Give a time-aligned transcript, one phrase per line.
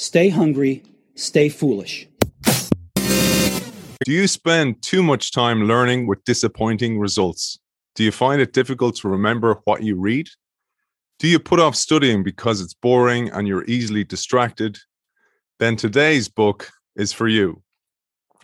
[0.00, 0.84] Stay hungry,
[1.16, 2.06] stay foolish.
[2.94, 7.58] Do you spend too much time learning with disappointing results?
[7.96, 10.28] Do you find it difficult to remember what you read?
[11.18, 14.78] Do you put off studying because it's boring and you're easily distracted?
[15.58, 17.64] Then today's book is for you.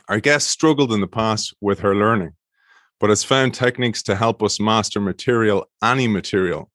[0.09, 2.32] Our guest struggled in the past with her learning,
[2.98, 6.73] but has found techniques to help us master material, any material.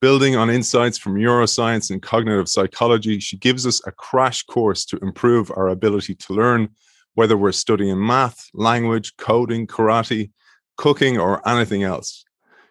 [0.00, 4.96] Building on insights from neuroscience and cognitive psychology, she gives us a crash course to
[4.98, 6.70] improve our ability to learn,
[7.14, 10.30] whether we're studying math, language, coding, karate,
[10.78, 12.24] cooking, or anything else.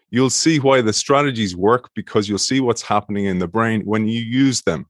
[0.09, 4.07] You'll see why the strategies work because you'll see what's happening in the brain when
[4.07, 4.87] you use them.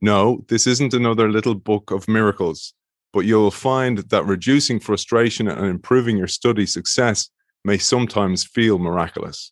[0.00, 2.74] No, this isn't another little book of miracles,
[3.12, 7.28] but you'll find that reducing frustration and improving your study success
[7.64, 9.50] may sometimes feel miraculous.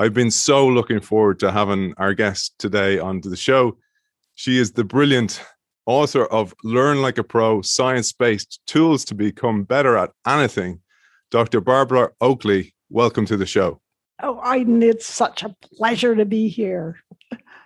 [0.00, 3.78] I've been so looking forward to having our guest today on the show.
[4.36, 5.42] She is the brilliant
[5.86, 10.82] author of Learn Like a Pro Science Based Tools to Become Better at Anything.
[11.32, 11.60] Dr.
[11.60, 13.80] Barbara Oakley, welcome to the show.
[14.22, 17.00] Oh, Aidan, it's such a pleasure to be here.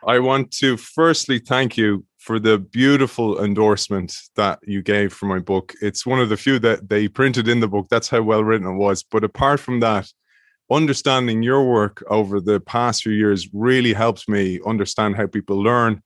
[0.06, 5.38] I want to firstly thank you for the beautiful endorsement that you gave for my
[5.38, 5.74] book.
[5.82, 7.88] It's one of the few that they printed in the book.
[7.90, 9.02] That's how well written it was.
[9.02, 10.10] But apart from that,
[10.70, 16.02] understanding your work over the past few years really helped me understand how people learn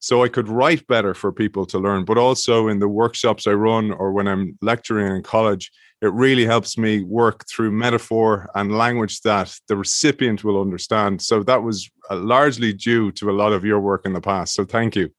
[0.00, 2.04] so I could write better for people to learn.
[2.04, 6.46] But also in the workshops I run or when I'm lecturing in college, it really
[6.46, 11.20] helps me work through metaphor and language that the recipient will understand.
[11.20, 14.54] So that was uh, largely due to a lot of your work in the past.
[14.54, 15.10] So thank you.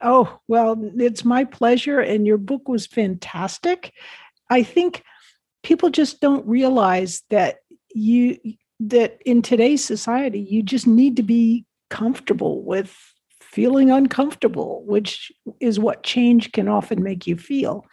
[0.00, 2.00] Oh, well, it's my pleasure.
[2.00, 3.92] And your book was fantastic.
[4.48, 5.02] I think
[5.62, 7.58] people just don't realize that
[7.94, 8.38] you
[8.78, 12.96] that in today's society you just need to be comfortable with
[13.40, 17.84] feeling uncomfortable which is what change can often make you feel.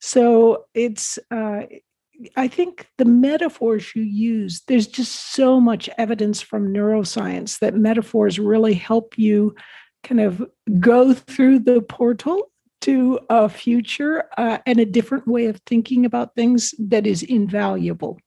[0.00, 1.62] So it's uh,
[2.36, 8.38] i think the metaphors you use there's just so much evidence from neuroscience that metaphors
[8.38, 9.54] really help you
[10.02, 10.44] kind of
[10.78, 16.34] go through the portal to a future uh, and a different way of thinking about
[16.34, 18.18] things that is invaluable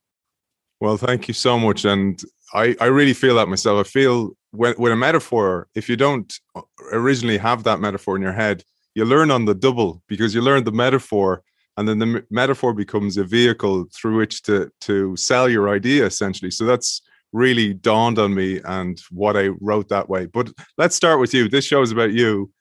[0.83, 1.85] well, thank you so much.
[1.85, 2.21] And
[2.53, 3.79] I, I really feel that myself.
[3.79, 6.61] I feel when, with a metaphor, if you don't uh,
[6.91, 10.65] originally have that metaphor in your head, you learn on the double because you learn
[10.65, 11.41] the metaphor
[11.77, 16.51] and then the metaphor becomes a vehicle through which to to sell your idea essentially
[16.51, 17.01] so that's
[17.31, 21.49] really dawned on me and what i wrote that way but let's start with you
[21.49, 22.51] this show is about you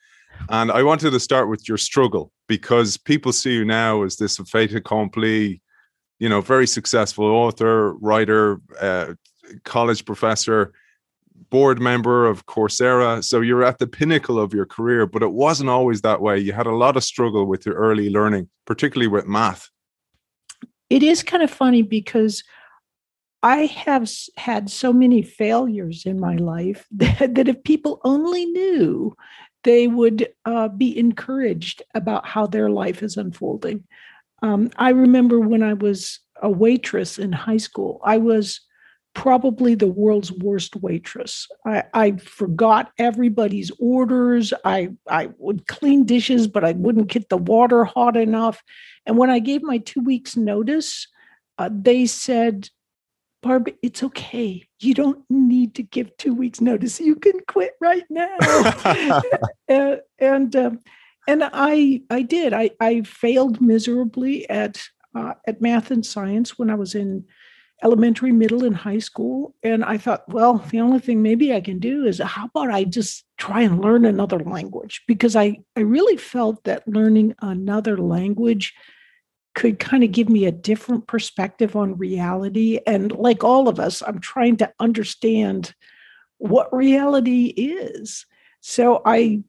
[0.49, 4.39] and i wanted to start with your struggle because people see you now as this
[4.51, 5.61] fait accompli
[6.23, 9.15] you know, very successful author, writer, uh,
[9.65, 10.73] college professor,
[11.51, 13.25] board member of Coursera.
[13.25, 16.39] So you're at the pinnacle of your career, but it wasn't always that way.
[16.39, 19.69] You had a lot of struggle with your early learning, particularly with math.
[20.89, 22.45] It is kind of funny because
[23.43, 29.17] I have had so many failures in my life that, that if people only knew,
[29.65, 33.83] they would uh, be encouraged about how their life is unfolding.
[34.43, 38.61] Um, I remember when I was a waitress in high school, I was
[39.15, 41.47] probably the world's worst waitress.
[41.67, 44.53] I, I, forgot everybody's orders.
[44.65, 48.63] I, I would clean dishes, but I wouldn't get the water hot enough.
[49.05, 51.07] And when I gave my two weeks' notice,
[51.59, 52.71] uh, they said,
[53.43, 54.67] Barb, it's okay.
[54.81, 57.01] You don't need to give two weeks' notice.
[57.01, 58.37] You can quit right now.
[59.69, 60.81] and, and um,
[61.27, 62.53] and I I did.
[62.53, 64.83] I I failed miserably at
[65.15, 67.25] uh, at math and science when I was in
[67.83, 69.55] elementary, middle, and high school.
[69.63, 72.85] And I thought, well, the only thing maybe I can do is how about I
[72.85, 78.73] just try and learn another language because I I really felt that learning another language
[79.55, 82.81] could kind of give me a different perspective on reality.
[82.87, 85.75] And like all of us, I'm trying to understand
[86.39, 88.25] what reality is.
[88.61, 89.43] So I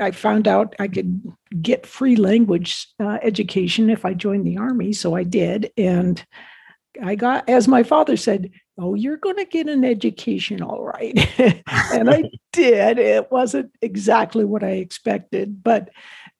[0.00, 1.22] I found out I could
[1.60, 4.92] get free language uh, education if I joined the army.
[4.92, 5.72] So I did.
[5.76, 6.24] And
[7.02, 11.14] I got, as my father said, Oh, you're going to get an education, all right.
[11.92, 12.98] and I did.
[12.98, 15.90] It wasn't exactly what I expected, but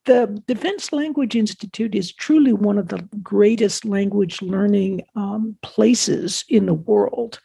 [0.07, 6.67] the Defense Language Institute is truly one of the greatest language learning um, places in
[6.67, 7.39] the world.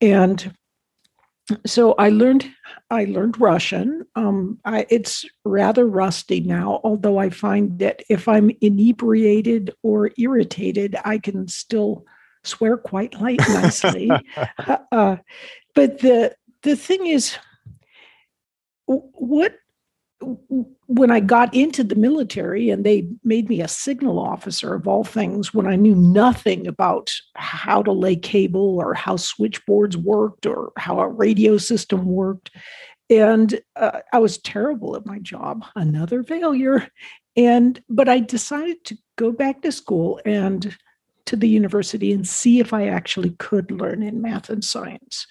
[0.00, 0.54] And
[1.66, 2.48] so I learned
[2.90, 4.06] I learned Russian.
[4.14, 10.96] Um, I, it's rather rusty now, although I find that if I'm inebriated or irritated,
[11.04, 12.04] I can still
[12.44, 14.10] swear quite light nicely.
[14.92, 15.16] uh,
[15.74, 17.36] but the the thing is,
[18.86, 19.54] what
[20.86, 25.04] when I got into the military and they made me a signal officer of all
[25.04, 30.72] things, when I knew nothing about how to lay cable or how switchboards worked or
[30.76, 32.50] how a radio system worked.
[33.08, 36.88] And uh, I was terrible at my job, another failure.
[37.36, 40.76] And, but I decided to go back to school and
[41.26, 45.26] to the university and see if I actually could learn in math and science.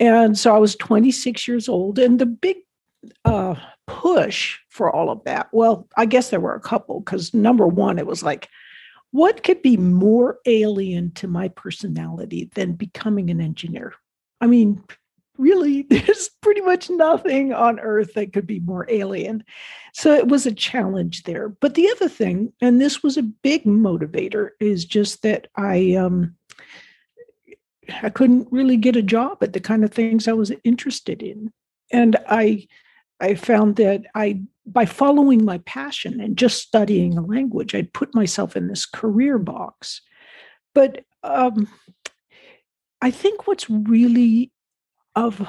[0.00, 1.98] And so I was 26 years old.
[1.98, 2.56] And the big
[3.24, 3.54] uh,
[3.86, 5.48] push for all of that?
[5.52, 8.48] Well, I guess there were a couple because number one, it was like,
[9.10, 13.94] what could be more alien to my personality than becoming an engineer?
[14.40, 14.82] I mean,
[15.36, 19.44] really, there's pretty much nothing on earth that could be more alien.
[19.92, 21.48] So it was a challenge there.
[21.48, 26.36] But the other thing, and this was a big motivator, is just that I um
[28.02, 31.52] I couldn't really get a job at the kind of things I was interested in.
[31.90, 32.66] And I
[33.22, 38.14] I found that I, by following my passion and just studying a language, I'd put
[38.14, 40.02] myself in this career box.
[40.74, 41.68] But um,
[43.00, 44.50] I think what's really
[45.14, 45.46] of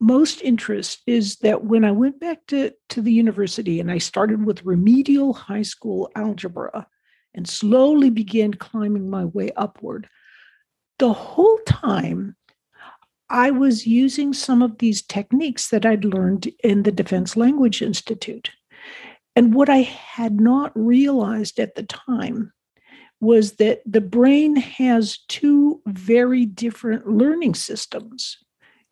[0.00, 4.44] most interest is that when I went back to, to the university and I started
[4.44, 6.86] with remedial high school algebra
[7.34, 10.08] and slowly began climbing my way upward,
[10.98, 12.36] the whole time
[13.30, 18.50] I was using some of these techniques that I'd learned in the Defense Language Institute.
[19.36, 22.52] And what I had not realized at the time
[23.20, 28.38] was that the brain has two very different learning systems.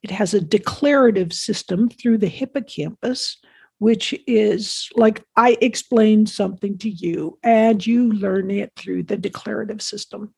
[0.02, 3.38] It has a declarative system through the hippocampus,
[3.78, 9.82] which is like I explain something to you and you learn it through the declarative
[9.82, 10.34] system.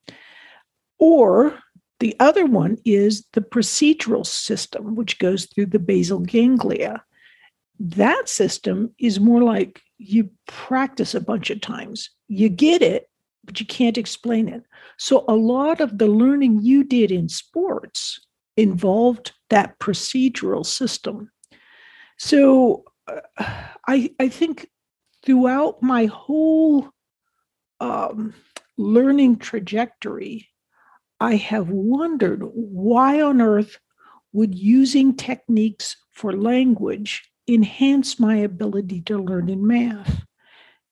[0.99, 1.59] Or
[2.01, 7.03] the other one is the procedural system, which goes through the basal ganglia.
[7.81, 13.09] That system is more like you practice a bunch of times, you get it,
[13.45, 14.63] but you can't explain it.
[14.97, 18.21] So, a lot of the learning you did in sports
[18.57, 21.31] involved that procedural system.
[22.19, 23.21] So, uh,
[23.87, 24.69] I, I think
[25.25, 26.89] throughout my whole
[27.81, 28.35] um,
[28.77, 30.49] learning trajectory,
[31.21, 33.79] I have wondered why on earth
[34.33, 40.25] would using techniques for language enhance my ability to learn in math?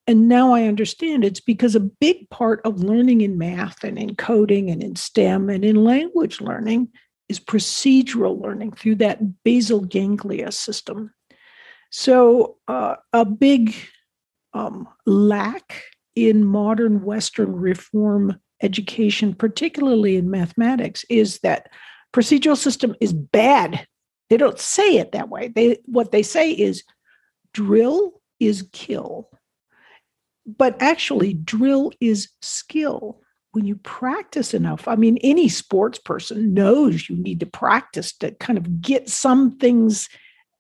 [0.07, 4.15] And now I understand it's because a big part of learning in math and in
[4.15, 6.89] coding and in STEM and in language learning
[7.29, 11.13] is procedural learning through that basal ganglia system.
[11.91, 13.75] So, uh, a big
[14.53, 15.83] um, lack
[16.15, 21.69] in modern Western reform education, particularly in mathematics, is that
[22.13, 23.87] procedural system is bad.
[24.31, 25.49] They don't say it that way.
[25.49, 26.83] They what they say is
[27.53, 29.31] drill is kill.
[30.47, 33.21] But actually, drill is skill.
[33.53, 38.33] When you practice enough, I mean, any sports person knows you need to practice to
[38.33, 40.09] kind of get some things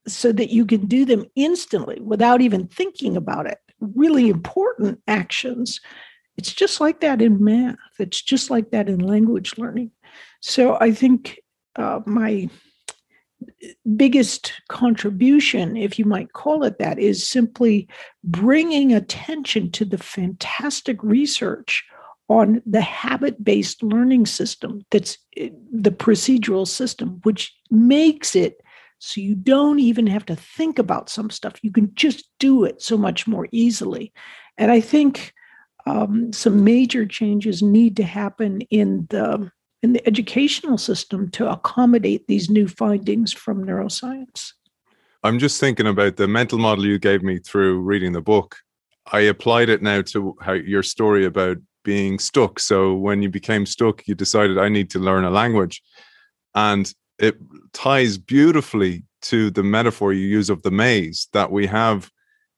[0.08, 3.58] so that you can do them instantly without even thinking about it.
[3.80, 5.80] Really important actions
[6.36, 7.76] it's just like that in math.
[7.98, 9.90] It's just like that in language learning.
[10.40, 11.40] So I think
[11.76, 12.48] uh, my
[13.96, 17.88] biggest contribution, if you might call it that, is simply
[18.24, 21.84] bringing attention to the fantastic research
[22.28, 28.60] on the habit based learning system that's the procedural system, which makes it
[28.98, 31.54] so you don't even have to think about some stuff.
[31.62, 34.12] You can just do it so much more easily.
[34.56, 35.34] And I think
[35.86, 39.50] um, some major changes need to happen in the
[39.82, 44.52] in the educational system to accommodate these new findings from neuroscience.
[45.22, 48.56] I'm just thinking about the mental model you gave me through reading the book.
[49.12, 52.58] I applied it now to how your story about being stuck.
[52.58, 55.82] So when you became stuck, you decided I need to learn a language.
[56.54, 57.36] And it
[57.72, 62.10] ties beautifully to the metaphor you use of the maze that we have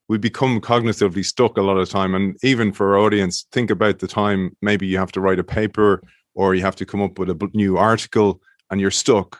[0.09, 2.15] we become cognitively stuck a lot of time.
[2.15, 5.43] And even for our audience think about the time maybe you have to write a
[5.43, 6.01] paper
[6.35, 9.39] or you have to come up with a new article and you're stuck.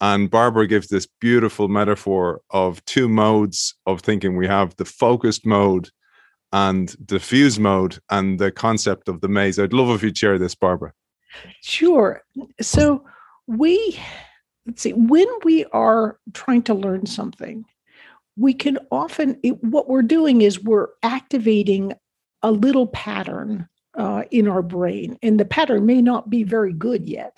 [0.00, 4.36] And barbara gives this beautiful metaphor of two modes of thinking.
[4.36, 5.90] We have the focused mode
[6.52, 9.58] and diffuse mode and the concept of the maze.
[9.58, 10.92] I'd love if you'd share this barbara.
[11.62, 12.22] Sure.
[12.60, 13.04] So
[13.46, 13.98] we
[14.66, 17.64] let's see when we are trying to learn something
[18.36, 21.92] we can often, it, what we're doing is we're activating
[22.42, 25.16] a little pattern uh, in our brain.
[25.22, 27.36] And the pattern may not be very good yet,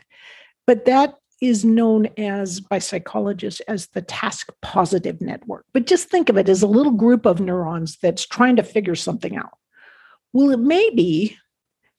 [0.66, 5.64] but that is known as by psychologists as the task positive network.
[5.72, 8.96] But just think of it as a little group of neurons that's trying to figure
[8.96, 9.56] something out.
[10.32, 11.36] Well, it may be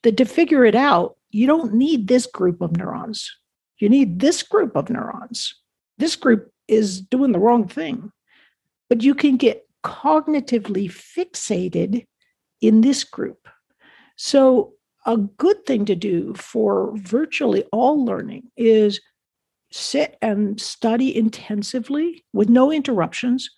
[0.03, 3.33] that to figure it out, you don't need this group of neurons.
[3.77, 5.55] You need this group of neurons.
[5.97, 8.11] This group is doing the wrong thing.
[8.89, 12.05] But you can get cognitively fixated
[12.61, 13.47] in this group.
[14.15, 14.73] So,
[15.05, 18.99] a good thing to do for virtually all learning is
[19.71, 23.49] sit and study intensively with no interruptions,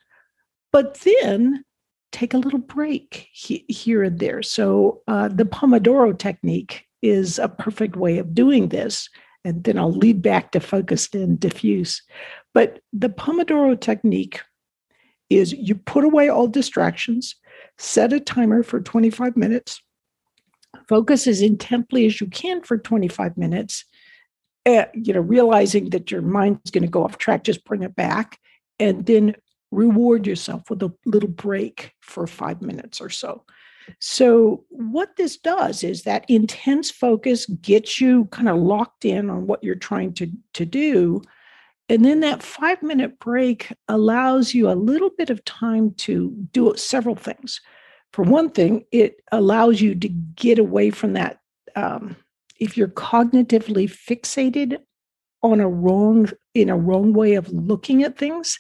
[0.72, 1.66] but then
[2.12, 4.44] take a little break he, here and there.
[4.44, 9.10] So, uh, the Pomodoro technique is a perfect way of doing this.
[9.44, 12.04] And then I'll lead back to focused and diffuse.
[12.54, 14.42] But the Pomodoro technique
[15.32, 17.36] is you put away all distractions,
[17.78, 19.82] set a timer for 25 minutes,
[20.88, 23.86] focus as intently as you can for 25 minutes.
[24.66, 27.96] Uh, you know, realizing that your mind's going to go off track, just bring it
[27.96, 28.38] back,
[28.78, 29.36] and then
[29.72, 33.44] reward yourself with a little break for five minutes or so.
[34.00, 39.48] So, what this does is that intense focus gets you kind of locked in on
[39.48, 41.22] what you're trying to, to do.
[41.92, 46.74] And then that five minute break allows you a little bit of time to do
[46.78, 47.60] several things.
[48.14, 51.40] For one thing, it allows you to get away from that.
[51.76, 52.16] Um,
[52.62, 54.78] if you're cognitively fixated
[55.44, 58.58] on a wrong in a wrong way of looking at things,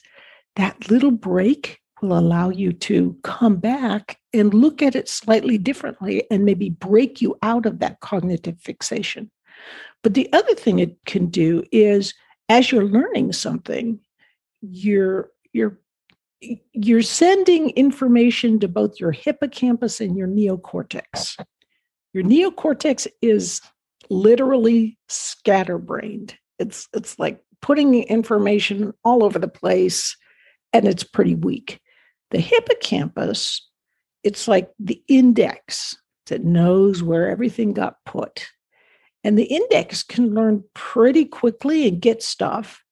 [0.58, 6.26] that little break will allow you to come back and look at it slightly differently
[6.30, 9.32] and maybe break you out of that cognitive fixation.
[10.04, 12.14] But the other thing it can do is
[12.52, 13.98] as you're learning something,
[14.62, 15.80] you're you're
[16.74, 21.42] you're sending information to both your hippocampus and your neocortex.
[22.14, 23.62] Your neocortex is
[24.10, 26.36] literally scatterbrained.
[26.60, 30.18] It's it's like putting information all over the place
[30.74, 31.80] and it's pretty weak.
[32.32, 33.66] The hippocampus,
[34.24, 35.96] it's like the index
[36.28, 38.46] that knows where everything got put.
[39.24, 42.84] And the index can learn pretty quickly and get stuff.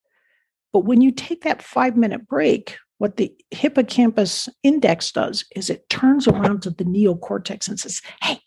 [0.72, 5.90] But when you take that five minute break, what the hippocampus index does is it
[5.90, 8.42] turns around to the neocortex and says, Hey,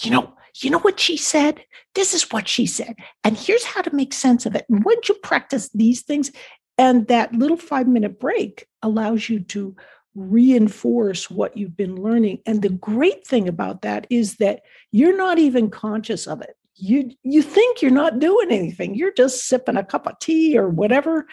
[0.00, 1.64] you know, you know what she said?
[1.94, 2.96] This is what she said.
[3.22, 4.64] And here's how to make sense of it.
[4.68, 6.32] And once you practice these things,
[6.78, 9.76] and that little five minute break allows you to
[10.14, 12.40] reinforce what you've been learning.
[12.46, 16.56] And the great thing about that is that you're not even conscious of it.
[16.80, 18.94] You you think you're not doing anything.
[18.94, 21.26] You're just sipping a cup of tea or whatever,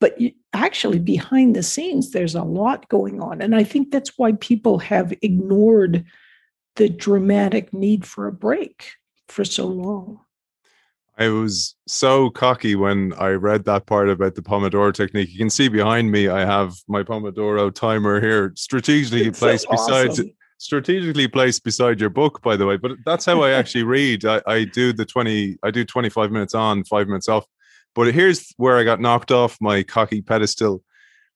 [0.00, 3.42] but you, actually behind the scenes there's a lot going on.
[3.42, 6.04] And I think that's why people have ignored
[6.76, 8.92] the dramatic need for a break
[9.28, 10.20] for so long.
[11.16, 15.30] I was so cocky when I read that part about the Pomodoro technique.
[15.30, 19.70] You can see behind me, I have my Pomodoro timer here, strategically it's placed so
[19.70, 20.32] beside awesome.
[20.58, 22.76] Strategically placed beside your book, by the way.
[22.76, 24.24] But that's how I actually read.
[24.24, 27.44] I, I do the 20, I do 25 minutes on, five minutes off.
[27.94, 30.82] But here's where I got knocked off my cocky pedestal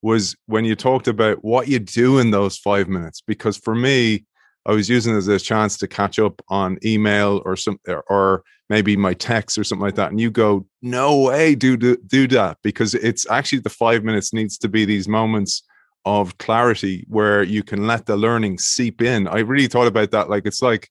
[0.03, 3.21] was when you talked about what you do in those five minutes.
[3.21, 4.25] Because for me,
[4.67, 8.43] I was using it as a chance to catch up on email or some or
[8.69, 10.11] maybe my text or something like that.
[10.11, 14.35] And you go, no way, do do, do that because it's actually the five minutes
[14.35, 15.63] needs to be these moments
[16.09, 19.29] of clarity where you can let the learning seep in.
[19.29, 20.31] I really thought about that.
[20.31, 20.89] Like it's like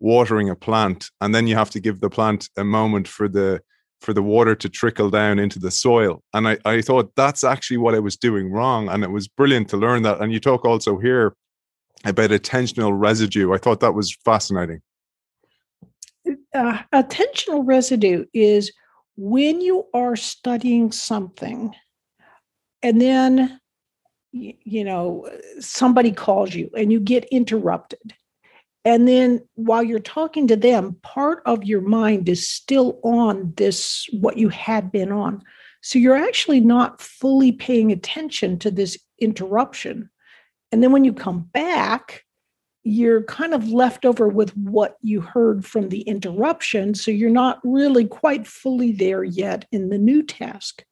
[0.00, 3.60] watering a plant, and then you have to give the plant a moment for the
[4.00, 6.22] for the water to trickle down into the soil.
[6.32, 8.88] And I, I thought that's actually what I was doing wrong.
[8.88, 10.20] And it was brilliant to learn that.
[10.20, 11.34] And you talk also here
[12.04, 13.52] about attentional residue.
[13.52, 14.80] I thought that was fascinating.
[16.54, 18.72] Uh, attentional residue is
[19.16, 21.74] when you are studying something
[22.82, 23.58] and then
[24.34, 25.28] you know
[25.60, 28.14] somebody calls you and you get interrupted
[28.84, 34.06] and then while you're talking to them part of your mind is still on this
[34.12, 35.40] what you had been on
[35.82, 40.10] so you're actually not fully paying attention to this interruption
[40.74, 42.24] and then when you come back,
[42.82, 46.96] you're kind of left over with what you heard from the interruption.
[46.96, 50.82] So you're not really quite fully there yet in the new task.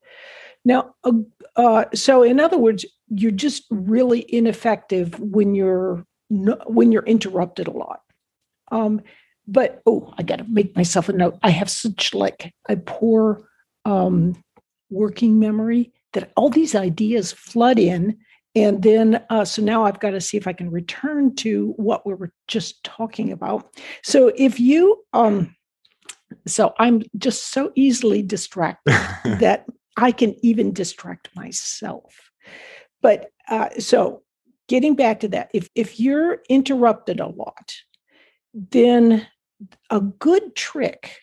[0.64, 1.14] Now, uh,
[1.56, 6.04] uh, so in other words, you're just really ineffective when you're
[6.66, 8.00] when you're interrupted a lot.
[8.70, 9.02] Um,
[9.46, 11.38] but oh, I got to make myself a note.
[11.42, 13.46] I have such like a poor
[13.84, 14.42] um,
[14.88, 18.18] working memory that all these ideas flood in
[18.54, 22.06] and then, uh, so now I've got to see if I can return to what
[22.06, 23.74] we were just talking about.
[24.02, 25.54] So if you, um,
[26.46, 28.90] So I'm just so easily distracted
[29.40, 32.30] that I can even distract myself.
[33.00, 34.22] But uh, so
[34.68, 37.74] getting back to that, if if you're interrupted a lot,
[38.54, 39.26] then
[39.90, 41.16] a good trick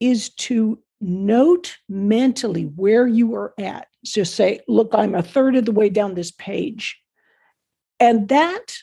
[0.00, 3.88] is to note mentally where you are at.
[4.04, 7.00] So say, look, I'm a third of the way down this page.
[8.00, 8.76] And that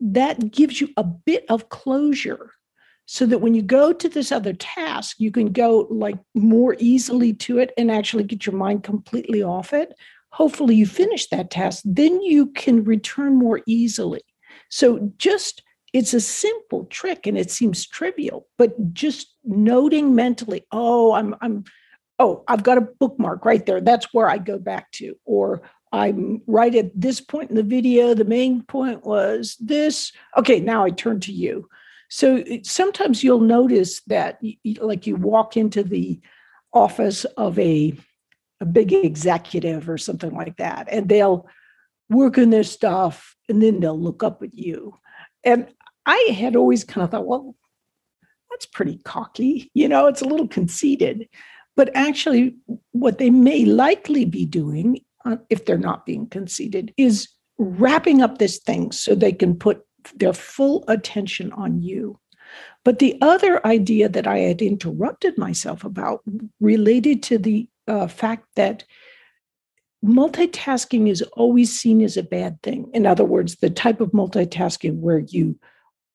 [0.00, 2.50] that gives you a bit of closure
[3.06, 7.34] so that when you go to this other task, you can go like more easily
[7.34, 9.94] to it and actually get your mind completely off it.
[10.30, 14.22] Hopefully, you finish that task, then you can return more easily.
[14.68, 15.62] So, just
[15.94, 21.62] it's a simple trick and it seems trivial, but just noting mentally, oh, I'm, I'm,
[22.18, 23.80] oh, I've got a bookmark right there.
[23.80, 25.14] That's where I go back to.
[25.24, 28.12] Or I'm right at this point in the video.
[28.12, 30.10] The main point was this.
[30.36, 31.68] Okay, now I turn to you.
[32.14, 34.40] So sometimes you'll notice that,
[34.78, 36.20] like, you walk into the
[36.72, 37.92] office of a,
[38.60, 41.48] a big executive or something like that, and they'll
[42.08, 44.96] work on their stuff and then they'll look up at you.
[45.42, 45.66] And
[46.06, 47.56] I had always kind of thought, well,
[48.48, 49.72] that's pretty cocky.
[49.74, 51.28] You know, it's a little conceited.
[51.74, 52.54] But actually,
[52.92, 57.28] what they may likely be doing, uh, if they're not being conceited, is
[57.58, 59.82] wrapping up this thing so they can put
[60.14, 62.18] their full attention on you.
[62.84, 66.22] But the other idea that I had interrupted myself about
[66.60, 68.84] related to the uh, fact that
[70.04, 72.90] multitasking is always seen as a bad thing.
[72.92, 75.58] In other words, the type of multitasking where you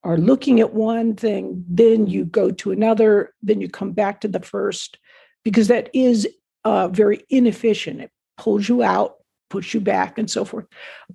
[0.04, 4.28] are looking at one thing, then you go to another, then you come back to
[4.28, 4.98] the first,
[5.44, 6.28] because that is
[6.64, 8.02] uh, very inefficient.
[8.02, 9.16] It pulls you out,
[9.50, 10.66] puts you back, and so forth.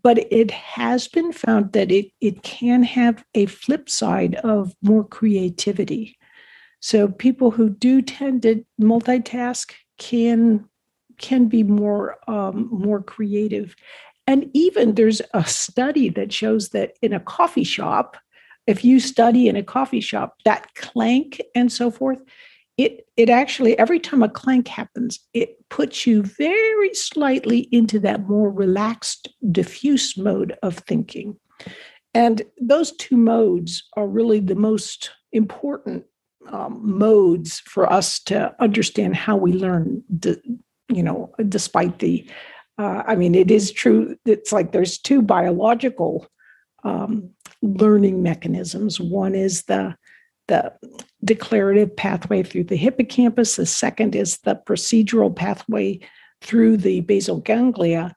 [0.02, 5.04] But it has been found that it, it can have a flip side of more
[5.04, 6.18] creativity.
[6.80, 10.68] So people who do tend to multitask can
[11.18, 13.74] can be more um, more creative.
[14.26, 18.16] And even there's a study that shows that in a coffee shop,
[18.66, 22.18] if you study in a coffee shop, that clank and so forth,
[22.76, 28.28] it it actually every time a clank happens, it puts you very slightly into that
[28.28, 31.36] more relaxed, diffuse mode of thinking.
[32.14, 36.04] And those two modes are really the most important
[36.50, 40.02] um, modes for us to understand how we learn.
[40.88, 42.28] you know, despite the,
[42.78, 44.16] uh, I mean, it is true.
[44.24, 46.26] It's like there's two biological
[46.84, 47.30] um,
[47.62, 49.00] learning mechanisms.
[49.00, 49.96] One is the
[50.48, 50.72] the
[51.24, 53.56] declarative pathway through the hippocampus.
[53.56, 56.00] The second is the procedural pathway
[56.40, 58.14] through the basal ganglia.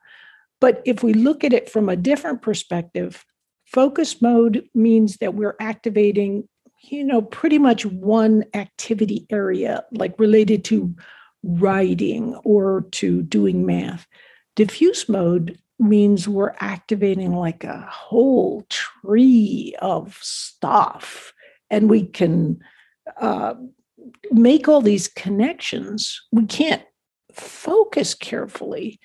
[0.60, 3.24] But if we look at it from a different perspective,
[3.66, 6.48] focus mode means that we're activating,
[6.82, 10.94] you know, pretty much one activity area, like related to
[11.42, 14.06] writing or to doing math.
[14.56, 21.32] Diffuse mode means we're activating like a whole tree of stuff
[21.70, 22.58] and we can
[23.20, 23.54] uh,
[24.30, 26.82] make all these connections we can't
[27.32, 29.00] focus carefully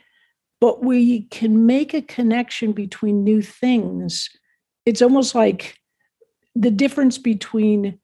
[0.63, 4.29] but we can make a connection between new things.
[4.85, 5.77] It's almost like
[6.55, 7.99] the difference between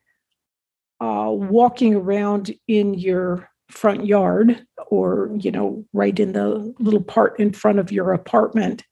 [0.99, 7.39] uh, walking around in your front yard or you know right in the little part
[7.39, 8.83] in front of your apartment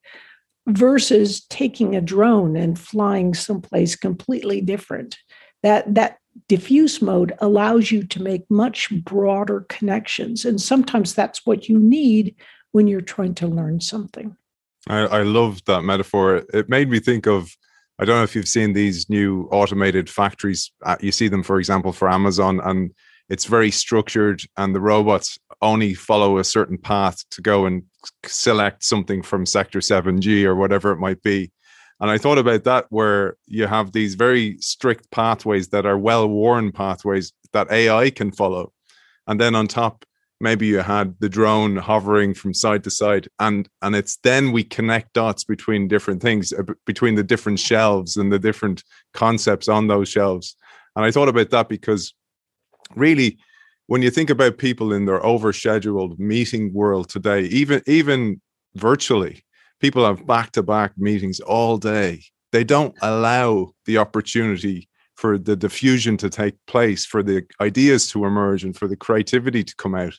[0.67, 5.17] versus taking a drone and flying someplace completely different
[5.63, 10.46] that that diffuse mode allows you to make much broader connections.
[10.46, 12.36] And sometimes that's what you need
[12.72, 14.36] when you're trying to learn something.
[14.88, 16.43] I, I love that metaphor.
[16.54, 17.56] It made me think of
[18.00, 20.72] i don't know if you've seen these new automated factories.
[20.86, 22.91] Uh, you see them for example for amazon and
[23.30, 27.84] it's very structured and the robots only follow a certain path to go and
[28.26, 31.52] select something from sector 7g or whatever it might be
[31.99, 36.27] and i thought about that where you have these very strict pathways that are well
[36.27, 38.71] worn pathways that ai can follow.
[39.27, 40.05] And then on top
[40.39, 44.63] maybe you had the drone hovering from side to side and and it's then we
[44.63, 48.83] connect dots between different things uh, between the different shelves and the different
[49.13, 50.55] concepts on those shelves.
[50.95, 52.13] And i thought about that because
[52.95, 53.38] really
[53.88, 58.39] when you think about people in their overscheduled meeting world today even even
[58.75, 59.43] virtually
[59.79, 62.23] people have back-to-back meetings all day.
[62.51, 68.25] They don't allow the opportunity for the diffusion to take place for the ideas to
[68.25, 70.13] emerge and for the creativity to come out.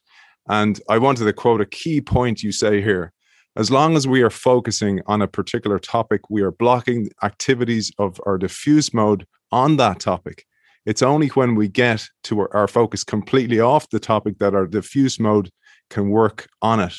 [0.49, 3.13] And i wanted to quote a key point you say here.
[3.57, 8.21] As long as we are focusing on a particular topic we are blocking activities of
[8.27, 10.45] our diffuse mode on that topic.
[10.85, 14.67] It's only when we get to our, our focus completely off the topic that our
[14.67, 15.51] diffuse mode
[15.91, 16.95] can work on it.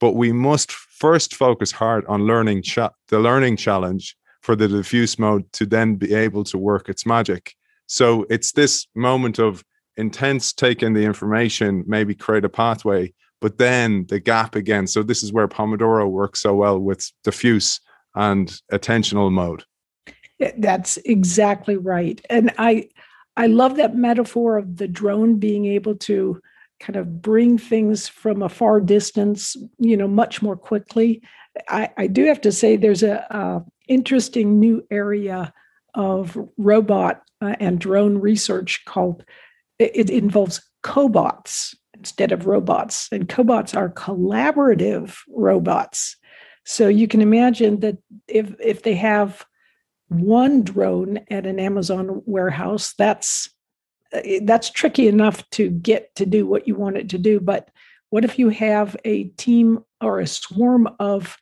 [0.00, 5.18] But we must first focus hard on learning cha- the learning challenge for the diffuse
[5.18, 7.54] mode to then be able to work its magic.
[7.86, 9.64] So it's this moment of
[9.96, 14.86] intense taking the information, maybe create a pathway, but then the gap again.
[14.86, 17.80] So this is where Pomodoro works so well with diffuse
[18.14, 19.64] and attentional mode.
[20.56, 22.24] That's exactly right.
[22.30, 22.88] And I
[23.36, 26.40] I love that metaphor of the drone being able to
[26.80, 31.22] kind of bring things from a far distance, you know, much more quickly.
[31.68, 35.52] I, I do have to say there's a, a interesting new area
[35.94, 39.24] of robot uh, and drone research called
[39.78, 46.16] it, it involves cobots instead of robots and cobots are collaborative robots
[46.64, 47.96] so you can imagine that
[48.28, 49.44] if if they have
[50.08, 53.50] one drone at an amazon warehouse that's
[54.42, 57.70] that's tricky enough to get to do what you want it to do but
[58.10, 61.36] what if you have a team or a swarm of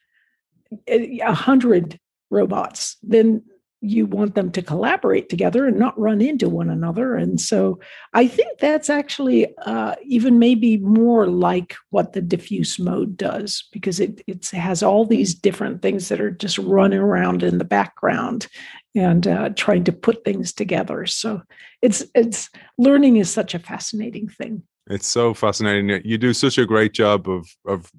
[0.89, 1.99] a hundred
[2.31, 2.97] robots?
[3.03, 3.43] Then
[3.83, 7.79] you want them to collaborate together and not run into one another and so
[8.15, 14.01] i think that's actually uh, even maybe more like what the diffuse mode does because
[14.01, 18.49] it it has all these different things that are just running around in the background
[18.97, 21.43] and uh, trying to put things together so
[21.83, 26.67] it's it's learning is such a fascinating thing it's so fascinating you do such a
[26.67, 27.91] great job of of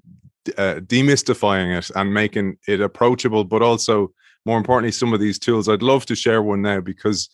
[0.56, 4.12] uh, demystifying it and making it approachable but also
[4.48, 5.68] more importantly, some of these tools.
[5.68, 7.28] I'd love to share one now because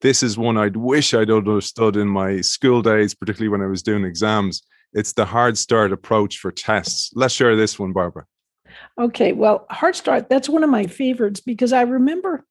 [0.00, 3.84] this is one I'd wish I'd understood in my school days, particularly when I was
[3.84, 4.62] doing exams.
[4.92, 7.12] It's the hard start approach for tests.
[7.14, 8.26] Let's share this one, Barbara.
[8.98, 12.44] Okay, well, hard start, that's one of my favorites because I remember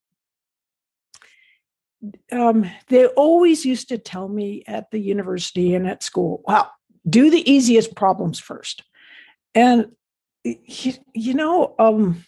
[2.32, 6.72] um, they always used to tell me at the university and at school, well,
[7.10, 8.84] do the easiest problems first.
[9.54, 9.91] And,
[10.44, 12.26] you, you know, um,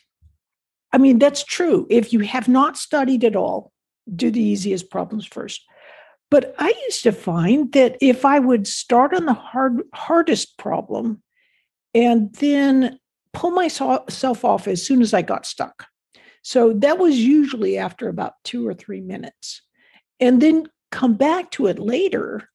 [0.93, 1.87] I mean, that's true.
[1.89, 3.71] If you have not studied at all,
[4.15, 5.63] do the easiest problems first.
[6.29, 11.21] But I used to find that if I would start on the hard, hardest problem
[11.93, 12.99] and then
[13.33, 15.87] pull myself off as soon as I got stuck.
[16.41, 19.61] So that was usually after about two or three minutes.
[20.19, 22.49] And then come back to it later,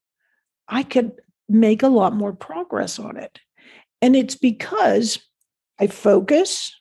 [0.67, 1.13] I could
[1.49, 3.39] make a lot more progress on it.
[4.01, 5.19] And it's because
[5.79, 6.73] I focus,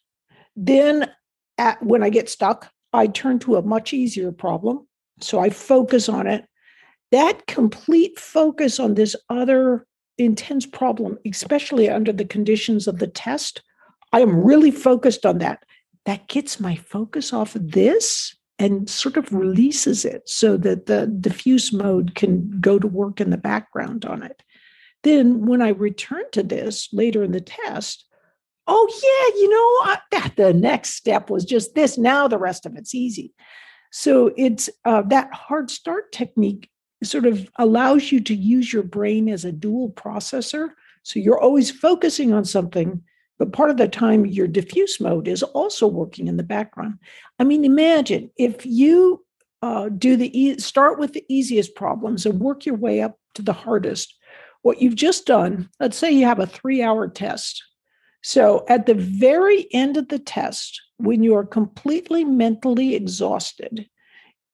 [0.57, 1.11] then
[1.59, 4.87] at, when I get stuck, I turn to a much easier problem.
[5.21, 6.45] So I focus on it.
[7.11, 9.87] That complete focus on this other
[10.19, 13.63] intense problem, especially under the conditions of the test,
[14.13, 15.63] I am really focused on that.
[16.07, 21.09] That gets my focus off of this and sort of releases it so that the
[21.09, 24.45] diffuse mode can go to work in the background on it.
[25.03, 28.05] Then, when I return to this later in the test,
[28.69, 31.99] oh yeah you know that the next step was just this.
[31.99, 33.35] Now the rest of it's easy.
[33.91, 36.71] So it's uh, that hard start technique
[37.03, 40.69] sort of allows you to use your brain as a dual processor.
[41.03, 43.03] So you're always focusing on something
[43.43, 46.97] but part of the time your diffuse mode is also working in the background.
[47.41, 49.25] I mean imagine if you
[49.63, 53.43] uh, do the e- start with the easiest problems and work your way up to
[53.43, 54.17] the hardest.
[54.61, 57.65] What you've just done let's say you have a three hour test.
[58.23, 63.89] So at the very end of the test, when you are completely mentally exhausted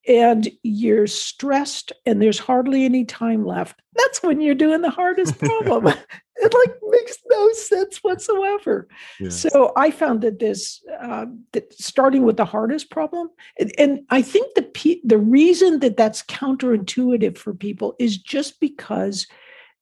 [0.09, 5.39] and you're stressed and there's hardly any time left, that's when you're doing the hardest
[5.39, 5.93] problem.
[6.41, 8.89] It like makes no sense whatsoever.
[9.19, 9.41] Yes.
[9.41, 14.23] So I found that this, uh, that starting with the hardest problem, and, and I
[14.23, 19.27] think the the reason that that's counterintuitive for people is just because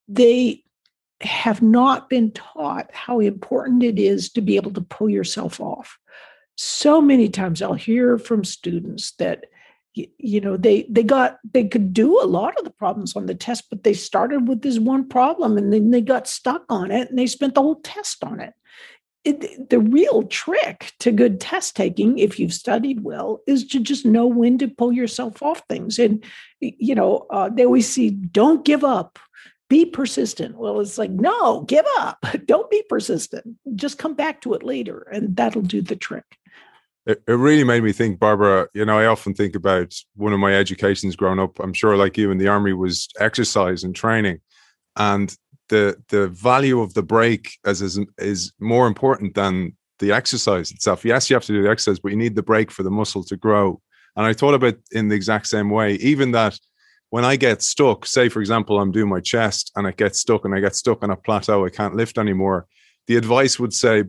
[0.09, 0.63] they
[1.21, 5.99] have not been taught how important it is to be able to pull yourself off.
[6.57, 9.47] So many times I'll hear from students that
[9.97, 13.35] you know they they got they could do a lot of the problems on the
[13.35, 17.09] test but they started with this one problem and then they got stuck on it
[17.09, 18.53] and they spent the whole test on it.
[19.25, 24.05] it the real trick to good test taking if you've studied well is to just
[24.05, 26.23] know when to pull yourself off things and
[26.61, 29.19] you know uh, they always see don't give up
[29.69, 30.57] be persistent.
[30.57, 32.25] Well, it's like, no, give up.
[32.45, 33.57] Don't be persistent.
[33.75, 36.39] Just come back to it later, and that'll do the trick.
[37.07, 38.69] It, it really made me think, Barbara.
[38.75, 41.59] You know, I often think about one of my educations growing up.
[41.61, 44.41] I'm sure, like you in the army, was exercise and training,
[44.97, 45.35] and
[45.69, 51.05] the the value of the break as is, is more important than the exercise itself.
[51.05, 53.25] Yes, you have to do the exercise, but you need the break for the muscle
[53.25, 53.81] to grow.
[54.17, 56.59] And I thought about in the exact same way, even that
[57.11, 60.45] when I get stuck, say for example, I'm doing my chest and it gets stuck
[60.45, 62.67] and I get stuck on a plateau, I can't lift anymore.
[63.07, 64.05] The advice would say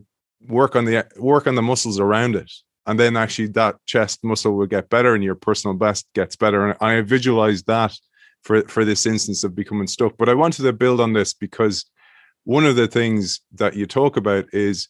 [0.48, 2.52] work on the work on the muscles around it.
[2.88, 6.68] And then actually that chest muscle will get better and your personal best gets better.
[6.68, 7.94] And I visualized that
[8.44, 10.18] for, for this instance of becoming stuck.
[10.18, 11.86] But I wanted to build on this because
[12.46, 14.88] one of the things that you talk about is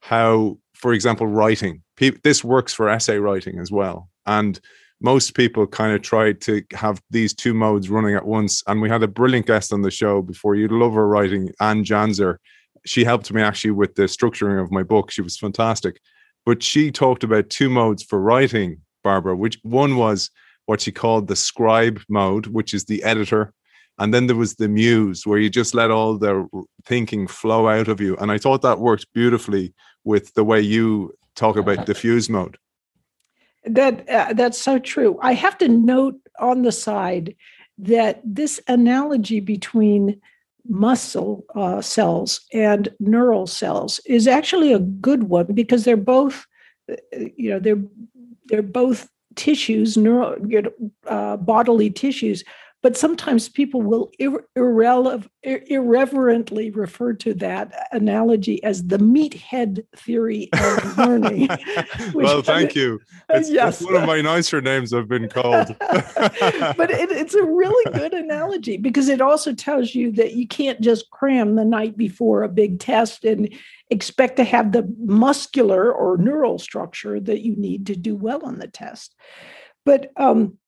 [0.00, 1.82] how, for example, writing.
[2.22, 4.10] This works for essay writing as well.
[4.26, 4.60] And
[5.00, 8.62] most people kind of try to have these two modes running at once.
[8.66, 10.54] And we had a brilliant guest on the show before.
[10.54, 12.36] You'd love her writing, Anne Janzer.
[12.84, 15.10] She helped me actually with the structuring of my book.
[15.10, 16.00] She was fantastic.
[16.46, 20.30] But she talked about two modes for writing, Barbara, which one was
[20.66, 23.52] what she called the scribe mode, which is the editor.
[23.98, 26.46] And then there was the muse, where you just let all the
[26.84, 28.16] thinking flow out of you.
[28.16, 29.74] And I thought that worked beautifully
[30.04, 32.58] with the way you talk about diffuse mode.
[33.64, 35.18] That uh, that's so true.
[35.20, 37.34] I have to note on the side
[37.78, 40.20] that this analogy between
[40.68, 46.46] muscle uh, cells and neural cells is actually a good one because they're both,
[47.36, 47.82] you know, they're
[48.46, 50.36] they're both tissues, neural,
[51.06, 52.44] uh, bodily tissues,
[52.80, 60.48] but sometimes people will ir- irrele- irreverently refer to that analogy as the meathead theory
[60.52, 61.48] of learning.
[62.14, 63.00] well, thank you.
[63.30, 63.82] It's, yes.
[63.82, 65.74] one of my nicer names I've been called.
[65.80, 70.80] but it, it's a really good analogy because it also tells you that you can't
[70.80, 73.52] just cram the night before a big test and
[73.90, 78.60] expect to have the muscular or neural structure that you need to do well on
[78.60, 79.16] the test.
[79.84, 80.58] But um,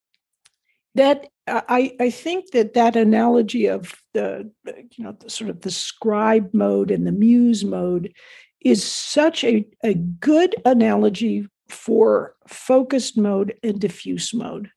[0.95, 4.51] that I, I think that that analogy of the
[4.97, 8.13] you know the sort of the scribe mode and the muse mode
[8.61, 14.71] is such a, a good analogy for focused mode and diffuse mode.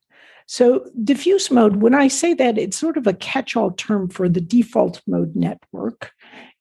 [0.45, 4.41] So diffuse mode, when I say that, it's sort of a catch-all term for the
[4.41, 6.12] default mode network.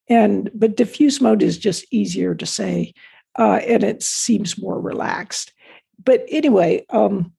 [0.08, 2.94] And but diffuse mode is just easier to say,
[3.38, 5.52] uh, and it seems more relaxed.
[6.02, 7.32] But anyway, um,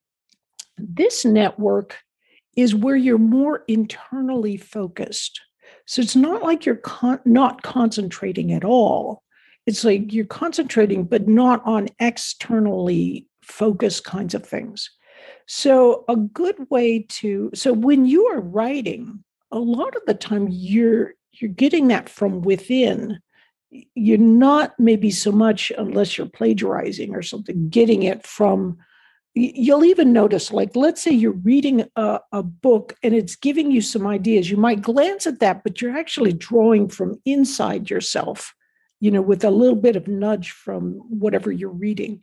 [0.78, 1.97] this network
[2.56, 5.42] is where you're more internally focused.
[5.86, 9.24] So it's not like you're con- not concentrating at all.
[9.66, 14.89] It's like you're concentrating, but not on externally focused kinds of things.
[15.48, 20.48] So a good way to so when you are writing, a lot of the time
[20.50, 23.20] you're you're getting that from within.
[23.96, 28.78] You're not maybe so much unless you're plagiarizing or something, getting it from
[29.36, 33.82] you'll even notice like let's say you're reading a, a, book and it's giving you
[33.82, 34.50] some ideas.
[34.50, 38.54] You might glance at that but you're actually drawing from inside yourself
[39.00, 42.22] you know with a little bit of nudge from whatever you're reading.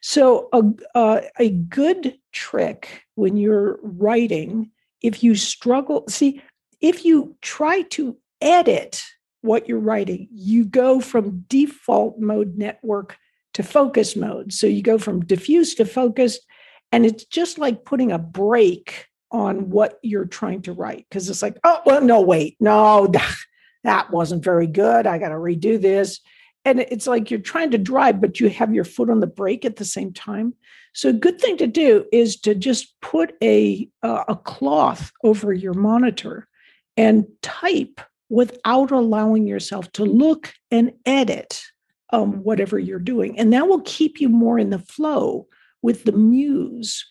[0.00, 0.62] So a,
[0.94, 6.42] uh, a good trick when you're writing if you struggle see
[6.80, 9.02] if you try to edit
[9.42, 13.16] what you're writing you go from default mode network
[13.58, 14.52] to focus mode.
[14.52, 16.46] So you go from diffuse to focused,
[16.92, 21.42] and it's just like putting a brake on what you're trying to write because it's
[21.42, 23.12] like, oh, well, no, wait, no,
[23.82, 25.08] that wasn't very good.
[25.08, 26.20] I got to redo this.
[26.64, 29.64] And it's like you're trying to drive, but you have your foot on the brake
[29.64, 30.54] at the same time.
[30.94, 35.52] So a good thing to do is to just put a uh, a cloth over
[35.52, 36.46] your monitor
[36.96, 41.60] and type without allowing yourself to look and edit
[42.10, 43.38] um, whatever you're doing.
[43.38, 45.46] And that will keep you more in the flow
[45.82, 47.04] with the muse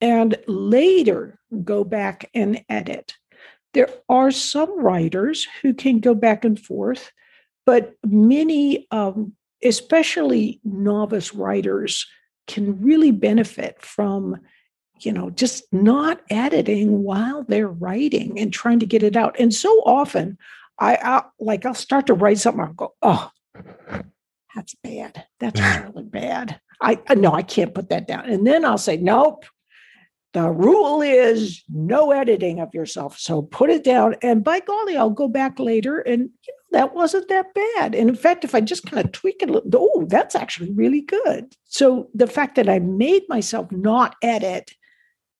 [0.00, 3.14] and later go back and edit.
[3.74, 7.10] There are some writers who can go back and forth,
[7.64, 9.34] but many, um,
[9.64, 12.06] especially novice writers,
[12.46, 14.36] can really benefit from
[15.00, 19.52] you know just not editing while they're writing and trying to get it out and
[19.54, 20.36] so often
[20.78, 23.30] i i like i'll start to write something i'll go oh
[24.54, 25.24] that's bad.
[25.40, 26.60] That's really bad.
[26.80, 28.28] I no, I can't put that down.
[28.28, 29.44] And then I'll say, nope.
[30.34, 33.18] The rule is no editing of yourself.
[33.18, 34.16] So put it down.
[34.22, 37.94] And by golly, I'll go back later and you know, that wasn't that bad.
[37.94, 40.72] And in fact, if I just kind of tweak it a little, oh, that's actually
[40.72, 41.54] really good.
[41.64, 44.72] So the fact that I made myself not edit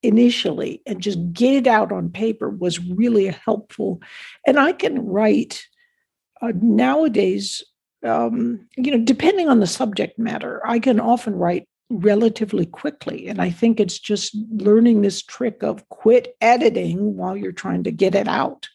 [0.02, 4.02] initially and just get it out on paper was really helpful.
[4.46, 5.64] And I can write
[6.42, 7.62] uh, nowadays
[8.04, 13.28] um, you know, depending on the subject matter, I can often write relatively quickly.
[13.28, 17.92] And I think it's just learning this trick of quit editing while you're trying to
[17.92, 18.68] get it out.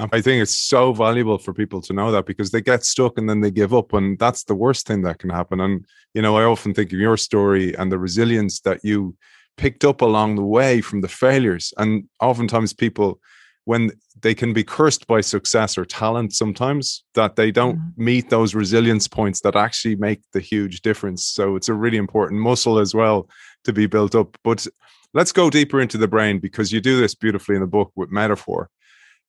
[0.00, 3.28] I think it's so valuable for people to know that because they get stuck and
[3.28, 3.92] then they give up.
[3.92, 5.60] And that's the worst thing that can happen.
[5.60, 9.16] And, you know, I often think of your story and the resilience that you
[9.56, 11.74] picked up along the way from the failures.
[11.78, 13.20] And oftentimes people,
[13.68, 13.90] when
[14.22, 18.02] they can be cursed by success or talent sometimes, that they don't mm-hmm.
[18.02, 21.22] meet those resilience points that actually make the huge difference.
[21.26, 23.28] So it's a really important muscle as well
[23.64, 24.38] to be built up.
[24.42, 24.66] But
[25.12, 28.10] let's go deeper into the brain because you do this beautifully in the book with
[28.10, 28.70] metaphor.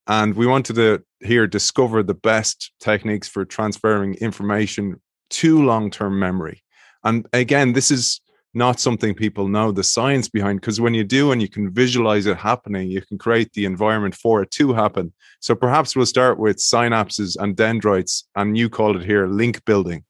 [0.08, 6.18] And we wanted to here discover the best techniques for transferring information to long term
[6.18, 6.64] memory.
[7.04, 8.22] And again, this is
[8.54, 12.26] not something people know the science behind because when you do and you can visualize
[12.26, 15.14] it happening, you can create the environment for it to happen.
[15.40, 20.04] So perhaps we'll start with synapses and dendrites, and you called it here link building.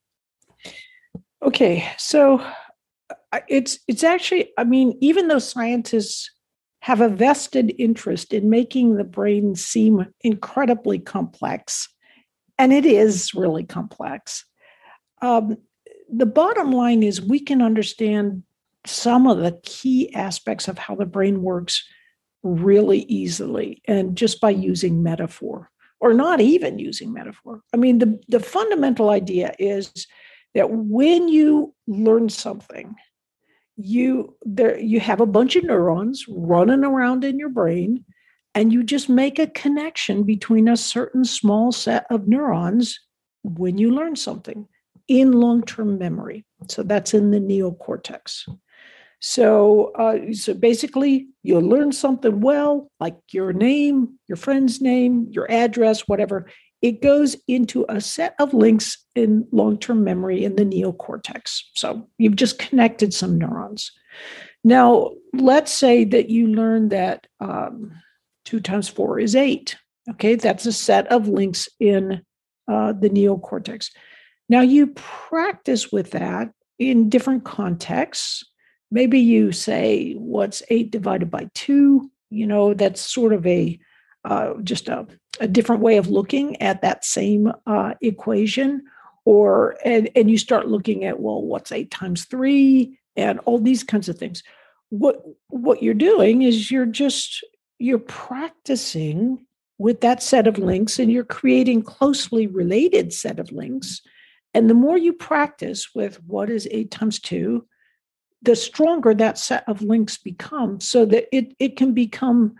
[1.42, 2.44] Okay, so
[3.48, 6.30] it's it's actually I mean even though scientists
[6.82, 11.88] have a vested interest in making the brain seem incredibly complex,
[12.58, 14.46] and it is really complex.
[15.20, 15.58] Um,
[16.12, 18.42] the bottom line is we can understand
[18.86, 21.84] some of the key aspects of how the brain works
[22.42, 25.70] really easily and just by using metaphor
[26.00, 27.60] or not even using metaphor.
[27.74, 30.06] I mean, the, the fundamental idea is
[30.54, 32.94] that when you learn something,
[33.76, 38.04] you there you have a bunch of neurons running around in your brain
[38.54, 43.00] and you just make a connection between a certain small set of neurons
[43.42, 44.68] when you learn something
[45.10, 48.48] in long-term memory so that's in the neocortex
[49.18, 55.50] so uh, so basically you learn something well like your name your friend's name your
[55.50, 56.46] address whatever
[56.82, 61.62] it goes into a set of links in long term memory in the neocortex.
[61.74, 63.92] So you've just connected some neurons.
[64.64, 67.92] Now, let's say that you learn that um,
[68.44, 69.76] two times four is eight.
[70.10, 72.22] Okay, that's a set of links in
[72.66, 73.90] uh, the neocortex.
[74.50, 78.44] Now, you practice with that in different contexts.
[78.90, 82.10] Maybe you say, What's eight divided by two?
[82.30, 83.78] You know, that's sort of a
[84.24, 85.06] uh, just a,
[85.40, 88.82] a, different way of looking at that same uh, equation
[89.24, 93.82] or and, and you start looking at well what's eight times three and all these
[93.82, 94.42] kinds of things
[94.90, 97.42] what what you're doing is you're just
[97.78, 99.38] you're practicing
[99.78, 104.02] with that set of links and you're creating closely related set of links
[104.54, 107.66] and the more you practice with what is eight times two
[108.42, 112.54] the stronger that set of links become so that it, it can become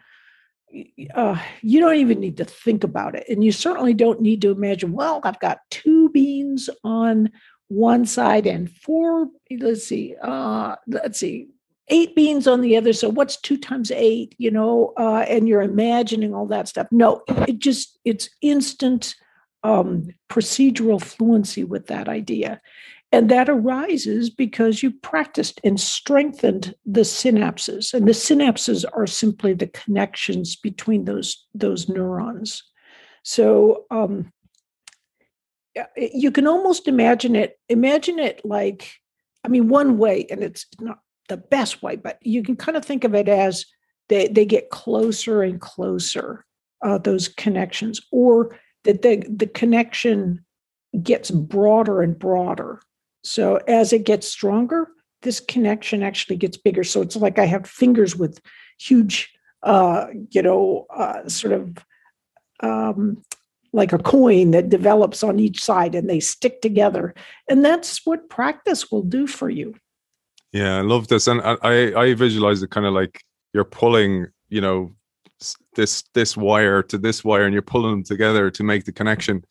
[1.15, 3.27] uh, you don't even need to think about it.
[3.29, 7.31] And you certainly don't need to imagine, well, I've got two beans on
[7.67, 11.49] one side and four, let's see, uh, let's see,
[11.89, 12.93] eight beans on the other.
[12.93, 16.87] So what's two times eight, you know, uh, and you're imagining all that stuff.
[16.93, 19.17] No, it just, it's instant
[19.63, 22.61] um, procedural fluency with that idea.
[23.13, 27.93] And that arises because you practiced and strengthened the synapses.
[27.93, 32.63] And the synapses are simply the connections between those, those neurons.
[33.25, 34.33] So um,
[35.97, 38.93] you can almost imagine it, imagine it like,
[39.45, 42.85] I mean, one way, and it's not the best way, but you can kind of
[42.85, 43.67] think of it as
[44.09, 46.45] they, they get closer and closer,
[46.85, 50.45] uh, those connections, or that the, the connection
[51.03, 52.81] gets broader and broader
[53.23, 54.89] so as it gets stronger,
[55.23, 56.85] this connection actually gets bigger.
[56.85, 58.41] So it's like I have fingers with
[58.79, 61.85] huge, uh, you know, uh, sort of
[62.61, 63.23] um,
[63.73, 67.15] like a coin that develops on each side and they stick together.
[67.49, 69.75] And that's what practice will do for you.
[70.53, 71.27] Yeah, I love this.
[71.27, 74.93] And I, I visualize it kind of like you're pulling, you know,
[75.75, 79.43] this this wire to this wire and you're pulling them together to make the connection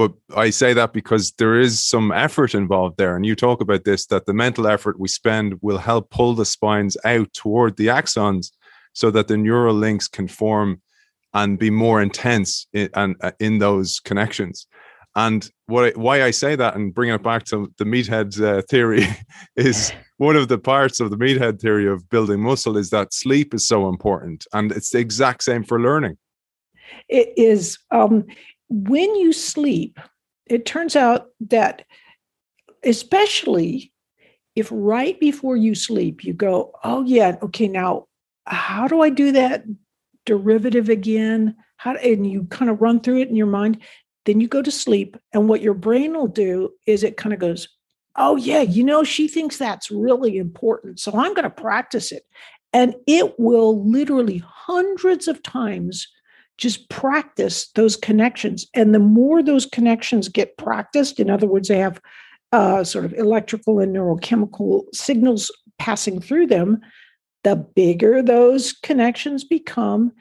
[0.00, 3.16] but I say that because there is some effort involved there.
[3.16, 6.46] And you talk about this that the mental effort we spend will help pull the
[6.46, 8.50] spines out toward the axons
[8.94, 10.80] so that the neural links can form
[11.34, 14.66] and be more intense in, and uh, in those connections.
[15.16, 18.62] And what I, why I say that and bringing it back to the meathead uh,
[18.70, 19.06] theory
[19.56, 23.54] is one of the parts of the meathead theory of building muscle is that sleep
[23.54, 26.18] is so important, and it's the exact same for learning.
[27.08, 27.78] It is.
[27.90, 28.26] Um,
[28.68, 29.98] when you sleep,
[30.44, 31.86] it turns out that,
[32.84, 33.94] especially
[34.54, 38.06] if right before you sleep, you go, oh, yeah, okay, now
[38.44, 39.64] how do I do that
[40.26, 41.56] derivative again?
[41.78, 43.80] How, and you kind of run through it in your mind.
[44.26, 45.16] Then you go to sleep.
[45.32, 47.68] And what your brain will do is it kind of goes,
[48.20, 51.00] oh, yeah, you know, she thinks that's really important.
[51.00, 52.24] So I'm going to practice it.
[52.72, 56.06] And it will literally hundreds of times
[56.58, 58.66] just practice those connections.
[58.74, 62.00] And the more those connections get practiced, in other words, they have
[62.52, 66.80] uh, sort of electrical and neurochemical signals passing through them,
[67.42, 70.12] the bigger those connections become.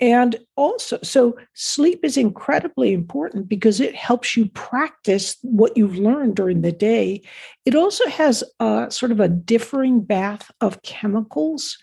[0.00, 6.36] And also, so sleep is incredibly important because it helps you practice what you've learned
[6.36, 7.22] during the day.
[7.64, 11.76] It also has a, sort of a differing bath of chemicals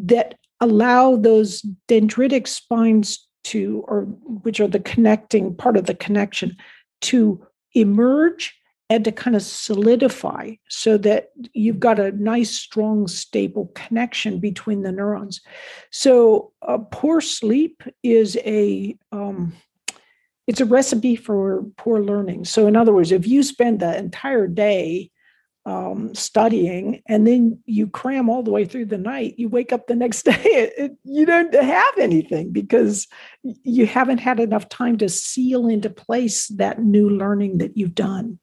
[0.00, 4.02] that allow those dendritic spines to, or
[4.42, 6.56] which are the connecting part of the connection,
[7.02, 8.59] to emerge
[8.90, 14.82] and to kind of solidify so that you've got a nice, strong, stable connection between
[14.82, 15.40] the neurons.
[15.92, 19.54] So, uh, poor sleep is a um,
[20.48, 22.44] it's a recipe for poor learning.
[22.44, 25.12] So, in other words, if you spend the entire day
[25.66, 29.86] um, studying and then you cram all the way through the night, you wake up
[29.86, 33.06] the next day, it, it, you don't have anything because
[33.44, 38.40] you haven't had enough time to seal into place that new learning that you've done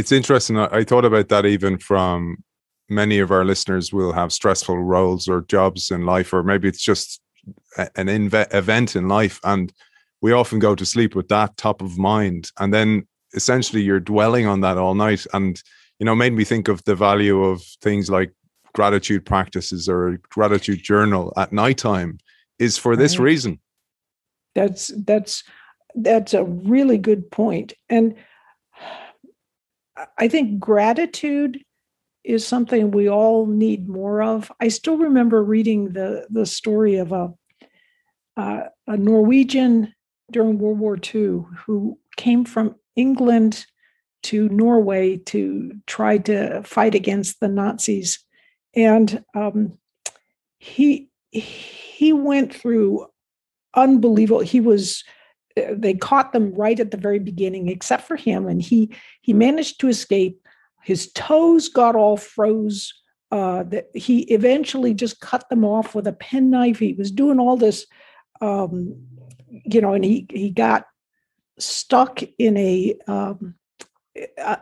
[0.00, 0.58] it's interesting.
[0.58, 2.42] I, thought about that even from
[2.88, 6.82] many of our listeners will have stressful roles or jobs in life, or maybe it's
[6.82, 7.20] just
[7.76, 9.38] an inve- event in life.
[9.44, 9.70] And
[10.22, 12.50] we often go to sleep with that top of mind.
[12.58, 15.26] And then essentially you're dwelling on that all night.
[15.34, 15.62] And,
[15.98, 18.32] you know, made me think of the value of things like
[18.74, 22.18] gratitude practices or gratitude journal at nighttime
[22.58, 23.60] is for this reason.
[24.54, 25.44] That's, that's,
[25.94, 27.74] that's a really good point.
[27.90, 28.16] And
[30.18, 31.62] I think gratitude
[32.24, 34.52] is something we all need more of.
[34.60, 37.32] I still remember reading the the story of a
[38.36, 39.94] uh, a Norwegian
[40.30, 43.66] during World War II who came from England
[44.22, 48.24] to Norway to try to fight against the Nazis,
[48.74, 49.78] and um,
[50.58, 53.06] he he went through
[53.74, 54.40] unbelievable.
[54.40, 55.04] He was
[55.56, 59.80] they caught them right at the very beginning except for him and he he managed
[59.80, 60.40] to escape.
[60.82, 62.94] His toes got all froze
[63.30, 66.78] uh, that he eventually just cut them off with a penknife.
[66.78, 67.86] He was doing all this
[68.40, 68.96] um,
[69.50, 70.86] you know and he he got
[71.58, 73.54] stuck in a, um,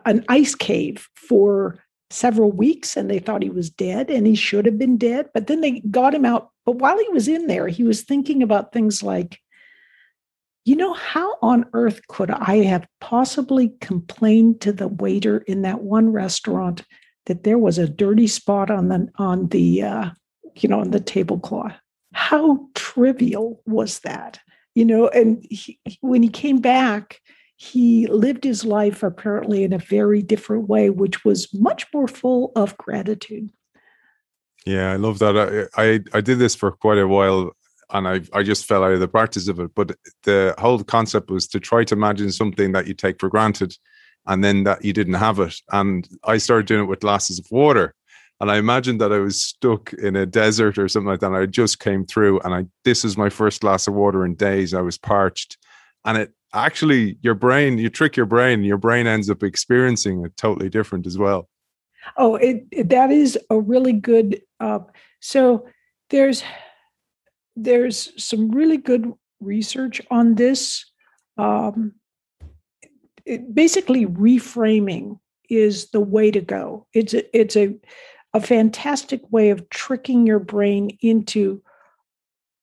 [0.05, 1.78] an ice cave for
[2.11, 5.47] several weeks and they thought he was dead and he should have been dead but
[5.47, 6.51] then they got him out.
[6.64, 9.39] But while he was in there he was thinking about things like
[10.68, 15.80] you know, how on earth could I have possibly complained to the waiter in that
[15.80, 16.84] one restaurant
[17.24, 20.10] that there was a dirty spot on the on the uh,
[20.56, 21.72] you know on the tablecloth?
[22.12, 24.40] How trivial was that?
[24.74, 27.18] You know, and he, when he came back,
[27.56, 32.52] he lived his life apparently in a very different way, which was much more full
[32.56, 33.48] of gratitude.
[34.66, 35.70] Yeah, I love that.
[35.78, 37.52] I, I, I did this for quite a while
[37.91, 39.74] and I I just fell out of the practice of it.
[39.74, 43.76] But the whole concept was to try to imagine something that you take for granted,
[44.26, 45.55] and then that you didn't have it.
[45.72, 47.95] And I started doing it with glasses of water,
[48.41, 51.28] and I imagined that I was stuck in a desert or something like that.
[51.28, 54.34] And I just came through, and I this is my first glass of water in
[54.34, 54.74] days.
[54.74, 55.57] I was parched,
[56.05, 60.36] and it actually your brain you trick your brain, your brain ends up experiencing it
[60.36, 61.49] totally different as well.
[62.16, 64.41] Oh, it, it that is a really good.
[64.61, 64.80] Uh,
[65.20, 65.66] so
[66.11, 66.43] there's
[67.62, 70.84] there's some really good research on this.
[71.36, 71.94] Um,
[73.24, 76.86] it, basically, reframing is the way to go.
[76.92, 77.74] It's a, it's a
[78.34, 81.62] a fantastic way of tricking your brain into.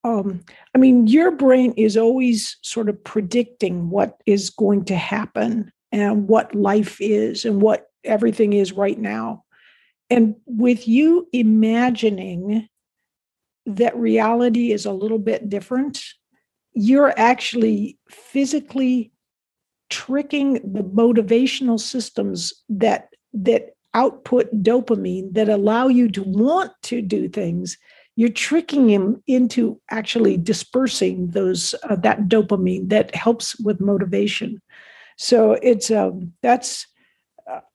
[0.04, 0.44] Um,
[0.76, 6.28] I mean, your brain is always sort of predicting what is going to happen and
[6.28, 9.44] what life is and what everything is right now.
[10.12, 12.70] And with you imagining
[13.66, 16.04] that reality is a little bit different,
[16.74, 19.12] you're actually physically
[19.90, 27.30] tricking the motivational systems that that output dopamine that allow you to want to do
[27.30, 27.78] things.
[28.18, 34.62] You're tricking him into actually dispersing those uh, that dopamine that helps with motivation.
[35.18, 36.88] So it's um, that's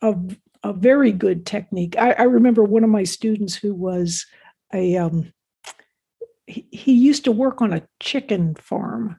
[0.02, 0.14] a,
[0.62, 1.96] a very good technique.
[1.98, 4.26] I, I remember one of my students who was
[4.72, 5.32] a um,
[6.50, 9.18] he, used to work on a chicken farm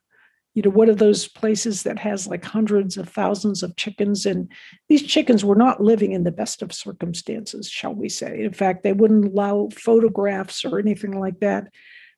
[0.53, 4.51] you know one of those places that has like hundreds of thousands of chickens and
[4.89, 8.43] these chickens were not living in the best of circumstances shall we say.
[8.43, 11.67] In fact they wouldn't allow photographs or anything like that.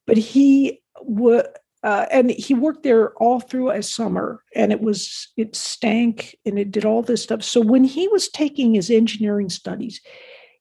[0.07, 1.45] But he would
[1.84, 6.57] uh, and he worked there all through a summer and it was it stank and
[6.57, 7.43] it did all this stuff.
[7.43, 10.01] So when he was taking his engineering studies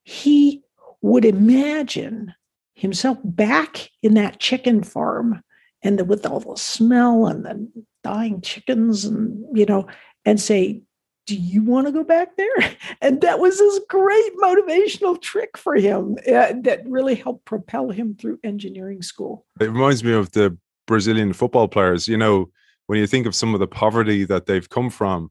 [0.05, 0.63] he
[1.01, 2.35] would imagine
[2.83, 5.41] himself back in that chicken farm
[5.83, 9.87] and the, with all the smell and the dying chickens and you know
[10.25, 10.83] and say
[11.27, 12.77] do you want to go back there?
[13.01, 18.17] And that was this great motivational trick for him uh, that really helped propel him
[18.17, 19.47] through engineering school.
[19.61, 20.57] It reminds me of the
[20.87, 22.09] Brazilian football players.
[22.09, 22.51] You know,
[22.87, 25.31] when you think of some of the poverty that they've come from,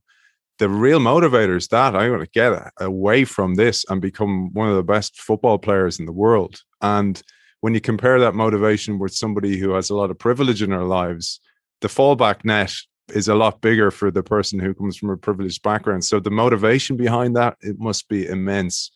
[0.59, 4.69] the real motivator is that I want to get away from this and become one
[4.69, 6.61] of the best football players in the world.
[6.81, 7.21] And
[7.61, 10.83] when you compare that motivation with somebody who has a lot of privilege in their
[10.83, 11.39] lives,
[11.79, 12.73] the fallback net
[13.09, 16.03] is a lot bigger for the person who comes from a privileged background.
[16.03, 18.91] So the motivation behind that it must be immense.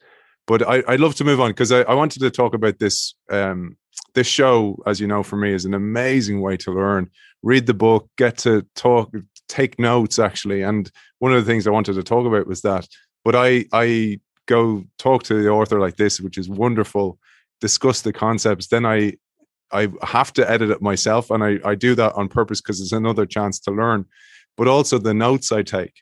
[0.48, 3.16] But I, would love to move on because I, I, wanted to talk about this.
[3.30, 3.78] Um,
[4.14, 7.10] this show, as you know, for me is an amazing way to learn.
[7.44, 9.14] Read the book, get to talk,
[9.48, 10.62] take notes actually.
[10.62, 10.90] And
[11.20, 12.88] one of the things I wanted to talk about was that.
[13.24, 17.20] But I I go talk to the author like this, which is wonderful.
[17.62, 18.68] Discuss the concepts.
[18.68, 19.14] Then I
[19.72, 22.92] I have to edit it myself, and I, I do that on purpose because it's
[22.92, 24.06] another chance to learn.
[24.58, 26.02] But also the notes I take.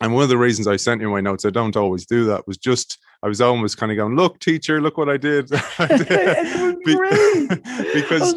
[0.00, 2.46] And one of the reasons I sent you my notes, I don't always do that,
[2.46, 5.48] was just I was almost kind of going, "Look, teacher, look what I did."
[7.94, 8.34] because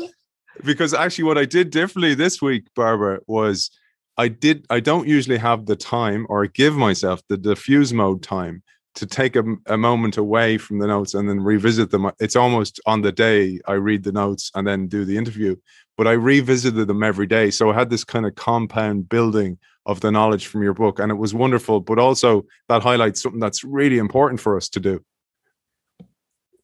[0.63, 3.71] because actually, what I did differently this week, Barbara, was
[4.17, 8.63] I did I don't usually have the time or give myself the diffuse mode time
[8.95, 12.09] to take a, a, moment away from the notes and then revisit them.
[12.19, 15.55] It's almost on the day I read the notes and then do the interview,
[15.97, 17.51] but I revisited them every day.
[17.51, 21.11] So I had this kind of compound building of the knowledge from your book, and
[21.11, 21.79] it was wonderful.
[21.79, 25.03] But also, that highlights something that's really important for us to do.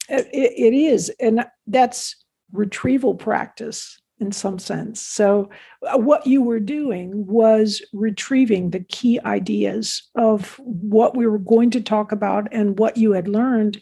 [0.10, 1.12] it, it is.
[1.20, 2.16] And that's
[2.52, 5.02] retrieval practice in some sense.
[5.02, 5.50] So,
[5.82, 11.72] uh, what you were doing was retrieving the key ideas of what we were going
[11.72, 13.82] to talk about and what you had learned.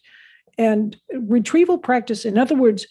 [0.57, 2.87] And retrieval practice, in other words,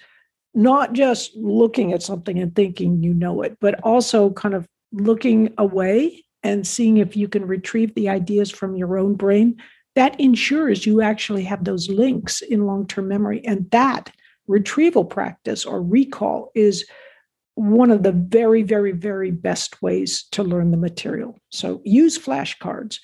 [0.54, 5.52] not just looking at something and thinking you know it, but also kind of looking
[5.58, 9.56] away and seeing if you can retrieve the ideas from your own brain.
[9.94, 13.44] That ensures you actually have those links in long term memory.
[13.44, 14.12] And that
[14.46, 16.84] retrieval practice or recall is
[17.58, 21.36] one of the very, very, very best ways to learn the material.
[21.50, 23.00] So use flashcards.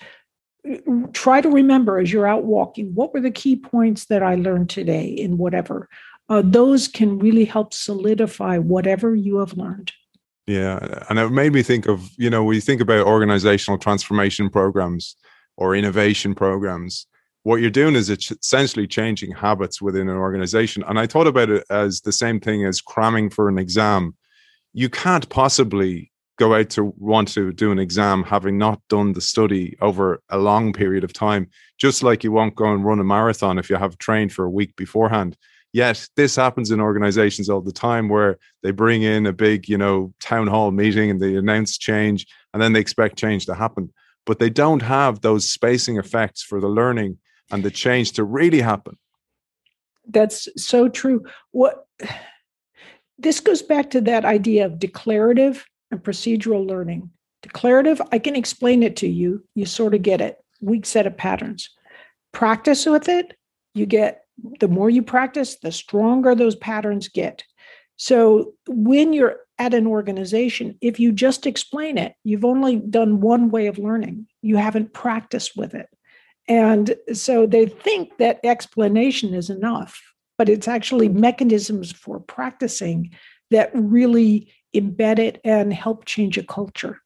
[1.13, 4.71] Try to remember as you're out walking what were the key points that I learned
[4.71, 5.89] today in whatever.
[6.29, 9.93] Uh, those can really help solidify whatever you have learned.
[10.47, 11.03] Yeah.
[11.09, 15.17] And it made me think of, you know, we think about organizational transformation programs
[15.57, 17.07] or innovation programs.
[17.43, 20.85] What you're doing is it's essentially changing habits within an organization.
[20.87, 24.15] And I thought about it as the same thing as cramming for an exam
[24.75, 29.21] you can't possibly go out to want to do an exam having not done the
[29.21, 31.49] study over a long period of time
[31.79, 34.51] just like you won't go and run a marathon if you have trained for a
[34.51, 35.37] week beforehand.
[35.73, 39.79] Yet this happens in organizations all the time where they bring in a big you
[39.79, 43.93] know town hall meeting and they announce change and then they expect change to happen.
[44.27, 47.19] But they don't have those spacing effects for the learning
[47.51, 48.97] and the change to really happen.
[50.09, 51.25] That's so true.
[51.51, 51.87] What
[53.19, 57.11] this goes back to that idea of declarative and procedural learning.
[57.43, 59.45] Declarative, I can explain it to you.
[59.55, 60.39] You sort of get it.
[60.61, 61.71] Weak set of patterns.
[62.33, 63.37] Practice with it,
[63.75, 64.25] you get
[64.61, 67.45] the more you practice, the stronger those patterns get.
[67.97, 73.51] So when you're at an organization, if you just explain it, you've only done one
[73.51, 74.27] way of learning.
[74.43, 75.89] You haven't practiced with it.
[76.49, 80.03] And so they think that explanation is enough
[80.39, 83.11] but it's actually mechanisms for practicing
[83.51, 87.01] that really embed it and help change a culture.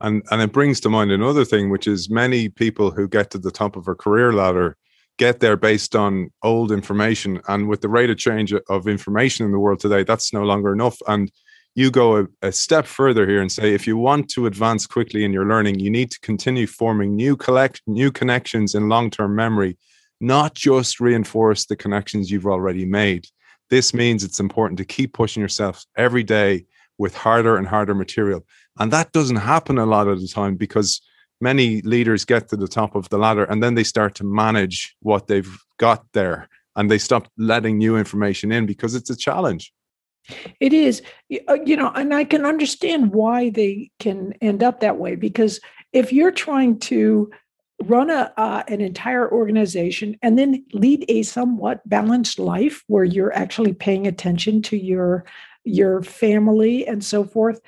[0.00, 3.38] And and it brings to mind another thing, which is many people who get to
[3.38, 4.76] the top of a career ladder
[5.16, 7.40] get there based on old information.
[7.48, 10.72] And with the rate of change of information in the world today, that's no longer
[10.72, 11.00] enough.
[11.06, 11.30] And
[11.76, 15.24] you go a, a, step further here and say if you want to advance quickly
[15.24, 19.76] in your learning you need to continue forming new collect new connections in long-term memory
[20.24, 23.26] not just reinforce the connections you've already made.
[23.68, 26.64] This means it's important to keep pushing yourself every day
[26.96, 28.44] with harder and harder material.
[28.78, 31.00] And that doesn't happen a lot of the time because
[31.40, 34.96] many leaders get to the top of the ladder and then they start to manage
[35.00, 39.72] what they've got there and they stop letting new information in because it's a challenge.
[40.58, 41.02] It is,
[41.48, 45.60] uh, you know, and I can understand why they can end up that way because
[45.92, 47.30] if you're trying to
[47.82, 53.34] run a uh, an entire organization and then lead a somewhat balanced life where you're
[53.34, 55.24] actually paying attention to your
[55.64, 57.60] your family and so forth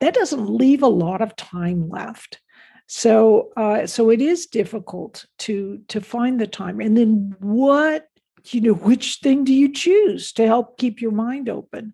[0.00, 2.40] that doesn't leave a lot of time left.
[2.86, 6.80] So uh, so it is difficult to to find the time.
[6.80, 8.08] And then what
[8.46, 11.92] you know which thing do you choose to help keep your mind open?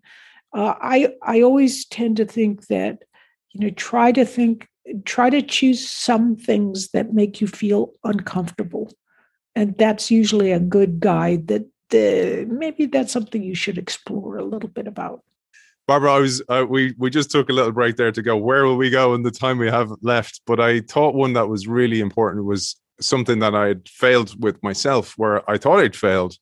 [0.53, 3.03] Uh, i i always tend to think that
[3.51, 4.69] you know try to think
[5.05, 8.91] try to choose some things that make you feel uncomfortable.
[9.55, 11.63] And that's usually a good guide that
[11.93, 15.21] uh, maybe that's something you should explore a little bit about.
[15.87, 18.35] Barbara, I was uh, we we just took a little break there to go.
[18.35, 20.41] Where will we go in the time we have left?
[20.47, 24.61] But I thought one that was really important was something that I had failed with
[24.63, 26.37] myself, where I thought I'd failed,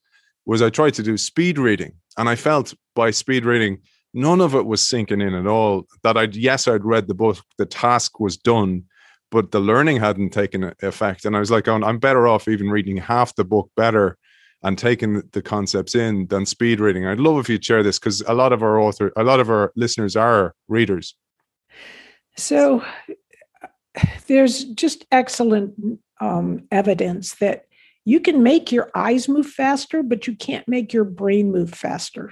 [0.46, 3.80] was I tried to do speed reading, and I felt by speed reading
[4.14, 5.88] none of it was sinking in at all.
[6.03, 8.84] That I'd yes, I'd read the book, the task was done,
[9.32, 12.70] but the learning hadn't taken effect, and I was like, oh, I'm better off even
[12.70, 14.18] reading half the book better
[14.64, 17.05] and taking the concepts in than speed reading.
[17.05, 19.49] I'd love if you'd share this because a lot of our author, a lot of
[19.49, 21.16] our listeners are readers.
[22.38, 22.84] So
[24.28, 25.74] there's just excellent
[26.22, 27.66] um, evidence that
[28.05, 32.32] you can make your eyes move faster, but you can't make your brain move faster.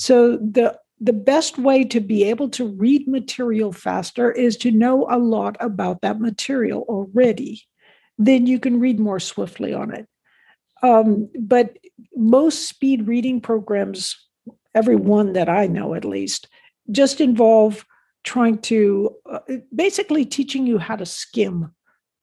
[0.00, 5.06] So the the best way to be able to read material faster is to know
[5.10, 7.62] a lot about that material already.
[8.16, 10.06] Then you can read more swiftly on it.
[10.82, 11.76] Um, but
[12.16, 14.16] most speed reading programs,
[14.74, 16.48] every one that I know at least,
[16.90, 17.84] just involve
[18.24, 19.40] trying to uh,
[19.74, 21.74] basically teaching you how to skim.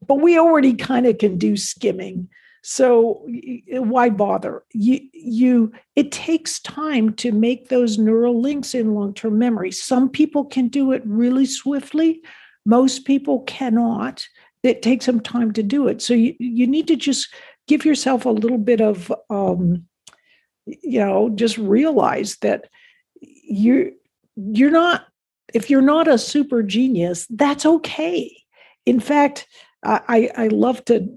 [0.06, 2.30] But we already kind of can do skimming.
[2.70, 3.26] So
[3.70, 4.62] why bother?
[4.74, 9.72] You, you, it takes time to make those neural links in long-term memory.
[9.72, 12.22] Some people can do it really swiftly.
[12.66, 14.28] Most people cannot.
[14.64, 16.02] It takes some time to do it.
[16.02, 17.34] So you, you need to just
[17.68, 19.88] give yourself a little bit of um,
[20.66, 22.66] you know just realize that
[23.22, 23.94] you
[24.36, 25.06] you're not
[25.54, 28.36] if you're not a super genius that's okay
[28.86, 29.48] in fact
[29.84, 31.08] i i love to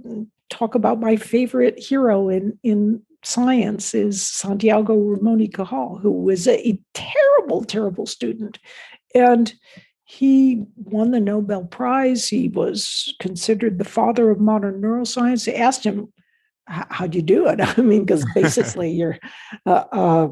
[0.51, 6.46] talk about my favorite hero in in science is santiago ramon y cajal who was
[6.46, 8.59] a, a terrible terrible student
[9.14, 9.55] and
[10.05, 12.26] he won the Nobel Prize.
[12.26, 15.46] He was considered the father of modern neuroscience.
[15.46, 16.12] They asked him,
[16.66, 17.61] how'd you do it?
[17.78, 19.18] I mean, because basically you're
[19.66, 20.28] uh, uh,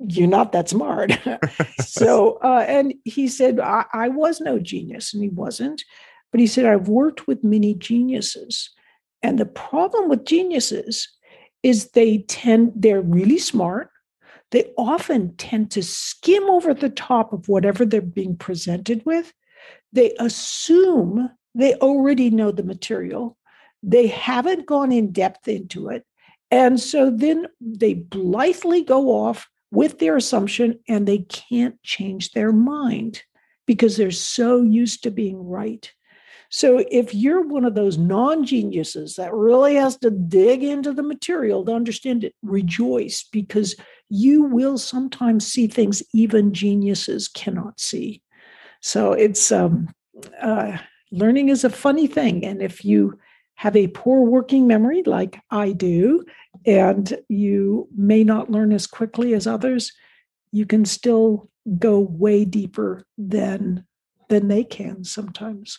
[0.00, 1.12] you're not that smart.
[1.80, 5.84] so, uh, and he said, I, I, was no genius, and he wasn't.
[6.32, 8.70] But he said, I've worked with many geniuses,
[9.22, 11.08] and the problem with geniuses
[11.62, 13.90] is they tend they're really smart.
[14.50, 19.32] They often tend to skim over the top of whatever they're being presented with.
[19.92, 23.36] They assume they already know the material
[23.82, 26.04] they haven't gone in depth into it.
[26.50, 32.52] And so then they blithely go off with their assumption and they can't change their
[32.52, 33.22] mind
[33.66, 35.90] because they're so used to being right.
[36.54, 41.02] So if you're one of those non geniuses that really has to dig into the
[41.02, 43.74] material to understand it, rejoice because
[44.10, 48.22] you will sometimes see things even geniuses cannot see.
[48.82, 49.94] So it's um,
[50.42, 50.76] uh,
[51.10, 52.44] learning is a funny thing.
[52.44, 53.18] And if you
[53.54, 56.22] have a poor working memory like I do,
[56.66, 59.90] and you may not learn as quickly as others,
[60.52, 61.48] you can still
[61.78, 63.86] go way deeper than
[64.28, 65.78] than they can sometimes.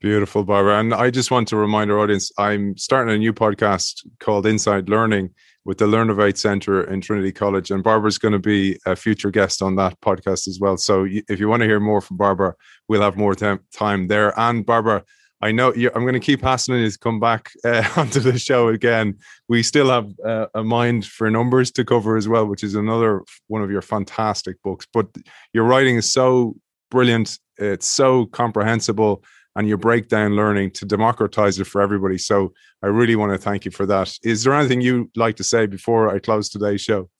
[0.00, 0.78] Beautiful, Barbara.
[0.78, 4.88] And I just want to remind our audience I'm starting a new podcast called Inside
[4.88, 5.30] Learning
[5.64, 7.72] with the Learnovate Center in Trinity College.
[7.72, 10.76] And Barbara's going to be a future guest on that podcast as well.
[10.76, 12.54] So if you want to hear more from Barbara,
[12.86, 14.38] we'll have more time there.
[14.38, 15.04] And Barbara,
[15.40, 18.68] I know I'm going to keep hassling you to come back uh, onto the show
[18.68, 19.18] again.
[19.48, 23.22] We still have uh, a mind for numbers to cover as well, which is another
[23.48, 24.86] one of your fantastic books.
[24.92, 25.08] But
[25.52, 26.54] your writing is so
[26.90, 29.24] brilliant, it's so comprehensible,
[29.58, 32.16] and your breakdown learning to democratize it for everybody.
[32.16, 34.16] So I really want to thank you for that.
[34.22, 37.10] Is there anything you'd like to say before I close today's show?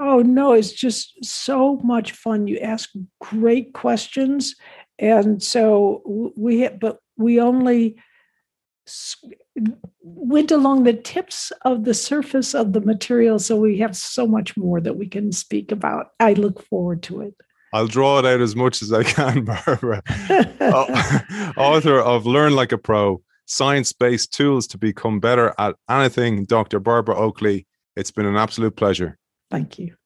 [0.00, 2.48] Oh, no, it's just so much fun.
[2.48, 2.90] You ask
[3.20, 4.56] great questions.
[4.98, 7.96] And so we, but we only
[10.02, 13.38] went along the tips of the surface of the material.
[13.38, 16.08] So we have so much more that we can speak about.
[16.18, 17.34] I look forward to it.
[17.74, 20.00] I'll draw it out as much as I can, Barbara.
[21.56, 26.78] Author of Learn Like a Pro Science Based Tools to Become Better at Anything, Dr.
[26.78, 27.66] Barbara Oakley.
[27.96, 29.18] It's been an absolute pleasure.
[29.50, 29.96] Thank you.